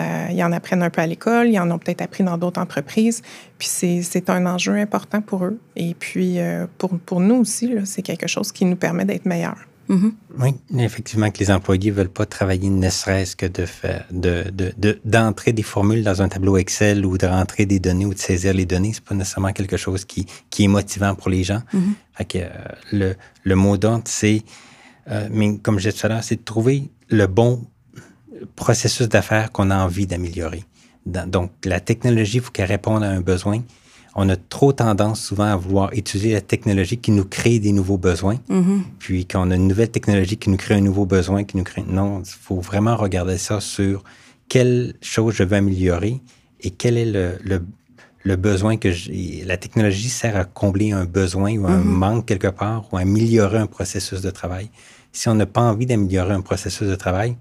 Euh, 0.00 0.28
ils 0.30 0.42
en 0.44 0.52
apprennent 0.52 0.82
un 0.82 0.88
peu 0.88 1.02
à 1.02 1.06
l'école, 1.06 1.48
ils 1.48 1.58
en 1.58 1.70
ont 1.70 1.78
peut-être 1.78 2.00
appris 2.00 2.24
dans 2.24 2.38
d'autres 2.38 2.60
entreprises. 2.60 3.22
Puis 3.58 3.68
c'est 3.68 4.30
un 4.30 4.46
enjeu 4.46 4.76
important 4.76 5.20
pour 5.20 5.44
eux. 5.44 5.58
Et 5.76 5.94
puis 5.94 6.38
euh, 6.38 6.66
pour, 6.78 6.98
pour 7.00 7.20
nous 7.20 7.36
aussi, 7.36 7.74
c'est 7.84 8.02
quelque 8.02 8.28
chose 8.28 8.52
qui 8.52 8.64
nous 8.64 8.76
permet 8.76 9.04
d'être 9.04 9.26
meilleurs. 9.26 9.58
Mm-hmm. 9.90 10.12
Oui, 10.38 10.54
effectivement, 10.78 11.30
que 11.32 11.38
les 11.40 11.50
employés 11.50 11.90
ne 11.90 11.96
veulent 11.96 12.08
pas 12.08 12.24
travailler 12.24 12.70
ne 12.70 12.88
serait-ce 12.88 13.34
que 13.34 13.46
de 13.46 13.66
faire, 13.66 14.06
de, 14.12 14.44
d'entrer 15.04 15.52
des 15.52 15.64
formules 15.64 16.04
dans 16.04 16.22
un 16.22 16.28
tableau 16.28 16.56
Excel 16.56 17.04
ou 17.04 17.18
de 17.18 17.26
rentrer 17.26 17.66
des 17.66 17.80
données 17.80 18.06
ou 18.06 18.14
de 18.14 18.18
saisir 18.18 18.54
les 18.54 18.66
données. 18.66 18.92
C'est 18.92 19.04
pas 19.04 19.16
nécessairement 19.16 19.52
quelque 19.52 19.76
chose 19.76 20.04
qui, 20.04 20.26
qui 20.48 20.64
est 20.64 20.68
motivant 20.68 21.16
pour 21.16 21.28
les 21.28 21.42
gens. 21.42 21.62
Mm-hmm. 21.74 22.26
que, 22.28 22.38
euh, 22.38 22.48
le, 22.92 23.16
le 23.42 23.54
mot 23.56 23.76
d'ordre, 23.76 24.04
c'est, 24.06 24.44
euh, 25.10 25.28
mais 25.32 25.58
comme 25.58 25.80
je 25.80 25.88
disais 25.88 26.00
tout 26.00 26.06
à 26.06 26.08
l'heure, 26.10 26.22
c'est 26.22 26.36
de 26.36 26.44
trouver 26.44 26.88
le 27.08 27.26
bon 27.26 27.66
processus 28.54 29.08
d'affaires 29.08 29.50
qu'on 29.50 29.70
a 29.70 29.76
envie 29.76 30.06
d'améliorer. 30.06 30.64
donc, 31.04 31.50
la 31.64 31.80
technologie, 31.80 32.36
il 32.36 32.42
faut 32.42 32.52
qu'elle 32.52 32.68
réponde 32.68 33.02
à 33.02 33.10
un 33.10 33.20
besoin 33.20 33.62
on 34.14 34.28
a 34.28 34.36
trop 34.36 34.72
tendance 34.72 35.20
souvent 35.20 35.44
à 35.44 35.56
vouloir 35.56 35.92
utiliser 35.92 36.32
la 36.32 36.40
technologie 36.40 36.98
qui 36.98 37.12
nous 37.12 37.24
crée 37.24 37.58
des 37.58 37.72
nouveaux 37.72 37.98
besoins. 37.98 38.38
Mm-hmm. 38.50 38.80
Puis 38.98 39.26
quand 39.26 39.46
on 39.46 39.50
a 39.50 39.54
une 39.54 39.68
nouvelle 39.68 39.90
technologie 39.90 40.36
qui 40.36 40.50
nous 40.50 40.56
crée 40.56 40.74
un 40.74 40.80
nouveau 40.80 41.06
besoin, 41.06 41.44
qui 41.44 41.56
nous 41.56 41.64
crée... 41.64 41.84
Non, 41.86 42.20
il 42.20 42.28
faut 42.28 42.60
vraiment 42.60 42.96
regarder 42.96 43.38
ça 43.38 43.60
sur 43.60 44.02
quelle 44.48 44.94
chose 45.00 45.34
je 45.34 45.44
veux 45.44 45.56
améliorer 45.56 46.20
et 46.60 46.70
quel 46.70 46.96
est 46.96 47.06
le, 47.06 47.38
le, 48.24 48.36
besoin 48.36 48.76
que 48.76 48.88
la 49.46 49.56
technologie 49.56 50.08
sert 50.08 50.36
à 50.36 50.44
combler 50.44 50.92
un 50.92 51.04
besoin 51.04 51.56
ou 51.56 51.66
un 51.66 51.78
mm-hmm. 51.78 51.84
manque 51.84 52.26
quelque 52.26 52.48
part 52.48 52.92
ou 52.92 52.96
à 52.96 53.00
améliorer 53.00 53.58
un 53.58 53.66
processus 53.66 54.20
de 54.22 54.30
travail. 54.30 54.70
si 55.12 55.28
on 55.28 55.34
n'a 55.34 55.46
pas 55.46 55.62
envie 55.62 55.86
d'améliorer 55.86 56.34
un 56.34 56.40
processus 56.40 56.88
de 56.88 56.96
travail, 56.96 57.36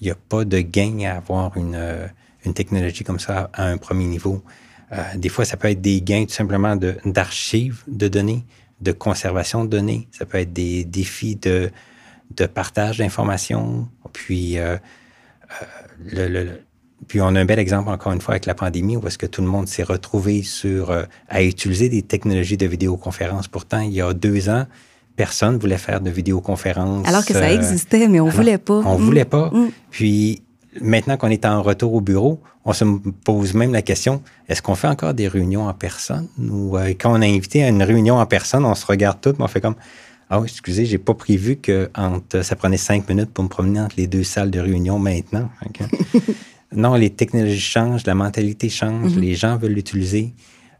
il 0.00 0.04
n'y 0.04 0.10
a 0.10 0.16
pas 0.16 0.44
de 0.44 0.60
gain 0.60 1.00
à 1.06 1.16
avoir 1.16 1.56
une, 1.56 1.74
euh, 1.74 2.06
une 2.44 2.54
technologie 2.54 3.04
comme 3.04 3.18
ça 3.18 3.50
à 3.52 3.66
un 3.66 3.76
premier 3.76 4.06
niveau. 4.06 4.42
Euh, 4.92 5.02
des 5.16 5.28
fois, 5.28 5.44
ça 5.44 5.56
peut 5.56 5.70
être 5.70 5.80
des 5.80 6.00
gains 6.00 6.24
tout 6.24 6.34
simplement 6.34 6.76
d'archives 7.04 7.82
de, 7.88 8.08
données, 8.08 8.44
de 8.80 8.92
conservation 8.92 9.64
de 9.64 9.70
données. 9.70 10.08
Ça 10.12 10.26
peut 10.26 10.38
être 10.38 10.52
des 10.52 10.84
défis 10.84 11.36
de, 11.36 11.70
de 12.36 12.46
partage 12.46 12.98
d'informations. 12.98 13.88
Puis, 14.12 14.58
euh, 14.58 14.76
le, 16.04 16.60
puis 17.08 17.20
on 17.20 17.34
a 17.34 17.40
un 17.40 17.44
bel 17.44 17.58
exemple 17.58 17.90
encore 17.90 18.12
une 18.12 18.20
fois 18.20 18.34
avec 18.34 18.46
la 18.46 18.54
pandémie 18.54 18.96
où 18.96 19.06
est-ce 19.06 19.18
que 19.18 19.26
tout 19.26 19.42
le 19.42 19.48
monde 19.48 19.68
s'est 19.68 19.82
retrouvé 19.82 20.42
sur 20.42 20.90
à 21.28 21.42
utiliser 21.42 21.88
des 21.88 22.02
technologies 22.02 22.56
de 22.56 22.66
vidéoconférence. 22.66 23.48
Pourtant, 23.48 23.80
il 23.80 23.92
y 23.92 24.00
a 24.00 24.12
deux 24.12 24.48
ans, 24.48 24.66
personne 25.16 25.58
voulait 25.58 25.78
faire 25.78 26.00
de 26.00 26.10
vidéoconférence. 26.10 27.08
Alors 27.08 27.24
que 27.24 27.32
ça 27.32 27.52
existait, 27.52 28.06
mais 28.08 28.20
on 28.20 28.26
ne 28.26 28.30
voulait 28.30 28.58
pas. 28.58 28.82
On 28.84 28.98
ne 28.98 29.04
voulait 29.04 29.24
mm. 29.24 29.28
pas. 29.28 29.50
Mm. 29.52 29.70
Puis 29.90 30.42
maintenant 30.80 31.16
qu'on 31.16 31.28
est 31.28 31.44
en 31.44 31.62
retour 31.62 31.94
au 31.94 32.00
bureau, 32.00 32.40
on 32.64 32.72
se 32.72 32.84
pose 33.24 33.54
même 33.54 33.72
la 33.72 33.82
question 33.82 34.22
est-ce 34.48 34.62
qu'on 34.62 34.74
fait 34.74 34.88
encore 34.88 35.14
des 35.14 35.28
réunions 35.28 35.68
en 35.68 35.74
personne? 35.74 36.28
Ou 36.38 36.76
euh, 36.76 36.88
quand 36.88 37.12
on 37.12 37.22
a 37.22 37.26
invité 37.26 37.64
à 37.64 37.68
une 37.68 37.82
réunion 37.82 38.16
en 38.18 38.26
personne, 38.26 38.64
on 38.64 38.74
se 38.74 38.86
regarde 38.86 39.20
tout, 39.20 39.34
mais 39.38 39.44
on 39.44 39.48
fait 39.48 39.60
comme 39.60 39.76
ah 40.28 40.40
oui, 40.40 40.48
excusez, 40.50 40.86
j'ai 40.86 40.98
pas 40.98 41.14
prévu 41.14 41.56
que 41.56 41.88
ça 42.42 42.56
prenait 42.56 42.76
cinq 42.76 43.08
minutes 43.08 43.30
pour 43.30 43.44
me 43.44 43.48
promener 43.48 43.80
entre 43.80 43.94
les 43.96 44.08
deux 44.08 44.24
salles 44.24 44.50
de 44.50 44.58
réunion 44.58 44.98
maintenant. 44.98 45.48
non, 46.72 46.94
les 46.94 47.10
technologies 47.10 47.60
changent, 47.60 48.04
la 48.06 48.16
mentalité 48.16 48.68
change, 48.68 49.12
mm-hmm. 49.12 49.20
les 49.20 49.34
gens 49.36 49.56
veulent 49.56 49.72
l'utiliser. 49.72 50.34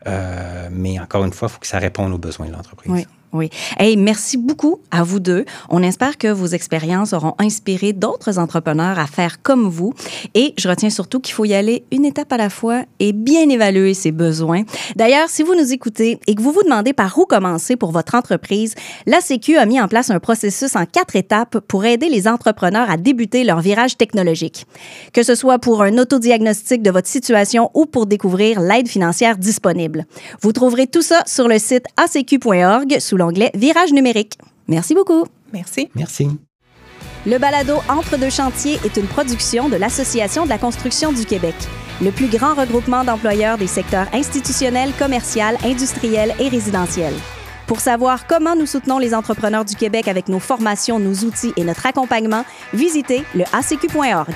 Euh, 0.09 0.69
mais 0.73 0.99
encore 0.99 1.25
une 1.25 1.33
fois, 1.33 1.49
il 1.49 1.55
faut 1.55 1.61
que 1.61 1.67
ça 1.67 1.79
réponde 1.79 2.13
aux 2.13 2.19
besoins 2.19 2.47
de 2.47 2.53
l'entreprise. 2.53 2.91
Oui. 2.91 3.07
Oui. 3.37 3.51
Hey, 3.79 3.97
merci 3.97 4.39
beaucoup 4.39 4.81
à 4.91 5.03
vous 5.03 5.21
deux. 5.21 5.45
On 5.69 5.83
espère 5.83 6.17
que 6.17 6.29
vos 6.29 6.47
expériences 6.47 7.13
auront 7.13 7.35
inspiré 7.39 7.93
d'autres 7.93 8.39
entrepreneurs 8.39 8.99
à 8.99 9.07
faire 9.07 9.43
comme 9.43 9.69
vous. 9.69 9.93
Et 10.35 10.55
je 10.57 10.69
retiens 10.69 10.91
surtout 10.91 11.21
qu'il 11.21 11.35
faut 11.35 11.45
y 11.45 11.55
aller 11.55 11.85
une 11.93 12.07
étape 12.07 12.33
à 12.33 12.39
la 12.39 12.49
fois 12.49 12.83
et 12.99 13.13
bien 13.13 13.49
évaluer 13.49 13.93
ses 13.93 14.13
besoins. 14.13 14.63
D'ailleurs, 14.97 15.29
si 15.29 15.43
vous 15.43 15.55
nous 15.55 15.73
écoutez 15.73 16.19
et 16.27 16.35
que 16.35 16.41
vous 16.41 16.53
vous 16.53 16.63
demandez 16.63 16.95
par 16.95 17.19
où 17.19 17.27
commencer 17.27 17.77
pour 17.77 17.93
votre 17.93 18.15
entreprise, 18.15 18.75
la 19.05 19.21
Sécu 19.21 19.57
a 19.57 19.67
mis 19.67 19.81
en 19.81 19.89
place 19.89 20.11
un 20.11 20.19
processus 20.19 20.75
en 20.77 20.87
quatre 20.87 21.17
étapes 21.17 21.59
pour 21.61 21.85
aider 21.85 22.09
les 22.09 22.27
entrepreneurs 22.27 22.91
à 22.91 22.97
débuter 22.97 23.45
leur 23.45 23.61
virage 23.61 23.99
technologique. 23.99 24.67
Que 25.13 25.23
ce 25.23 25.35
soit 25.35 25.59
pour 25.59 25.83
un 25.83 25.99
autodiagnostic 25.99 26.83
de 26.83 26.91
votre 26.91 27.09
situation 27.09 27.71
ou 27.75 27.87
pour 27.87 28.07
découvrir 28.07 28.61
l'aide 28.61 28.89
financière 28.89 29.37
disponible. 29.37 30.07
Vous 30.41 30.53
trouverez 30.53 30.87
tout 30.87 31.03
ça 31.03 31.23
sur 31.27 31.49
le 31.49 31.59
site 31.59 31.87
acq.org 31.97 32.99
sous 33.01 33.17
l'onglet 33.27 33.51
Virage 33.55 33.93
numérique. 33.93 34.39
Merci 34.69 34.95
beaucoup. 34.95 35.25
Merci. 35.53 35.89
Merci. 35.95 36.29
Le 37.27 37.39
balado 37.39 37.75
Entre 37.89 38.17
deux 38.19 38.31
chantiers 38.31 38.79
est 38.85 38.97
une 38.97 39.07
production 39.07 39.69
de 39.69 39.77
l'Association 39.77 40.45
de 40.45 40.49
la 40.49 40.59
construction 40.59 41.13
du 41.13 41.25
Québec, 41.25 41.57
le 42.01 42.13
plus 42.13 42.29
grand 42.29 42.55
regroupement 42.55 43.03
d'employeurs 43.03 43.59
des 43.59 43.67
secteurs 43.67 44.07
institutionnels, 44.13 44.93
commercial, 44.97 45.57
industriel 45.65 46.35
et 46.39 46.49
résidentiel. 46.49 47.13
Pour 47.67 47.81
savoir 47.81 48.29
comment 48.29 48.55
nous 48.55 48.67
soutenons 48.67 48.99
les 48.99 49.13
entrepreneurs 49.13 49.65
du 49.65 49.75
Québec 49.75 50.07
avec 50.07 50.29
nos 50.29 50.39
formations, 50.39 51.01
nos 51.01 51.25
outils 51.25 51.53
et 51.57 51.65
notre 51.65 51.87
accompagnement, 51.87 52.45
visitez 52.73 53.25
le 53.35 53.43
acq.org. 53.53 54.35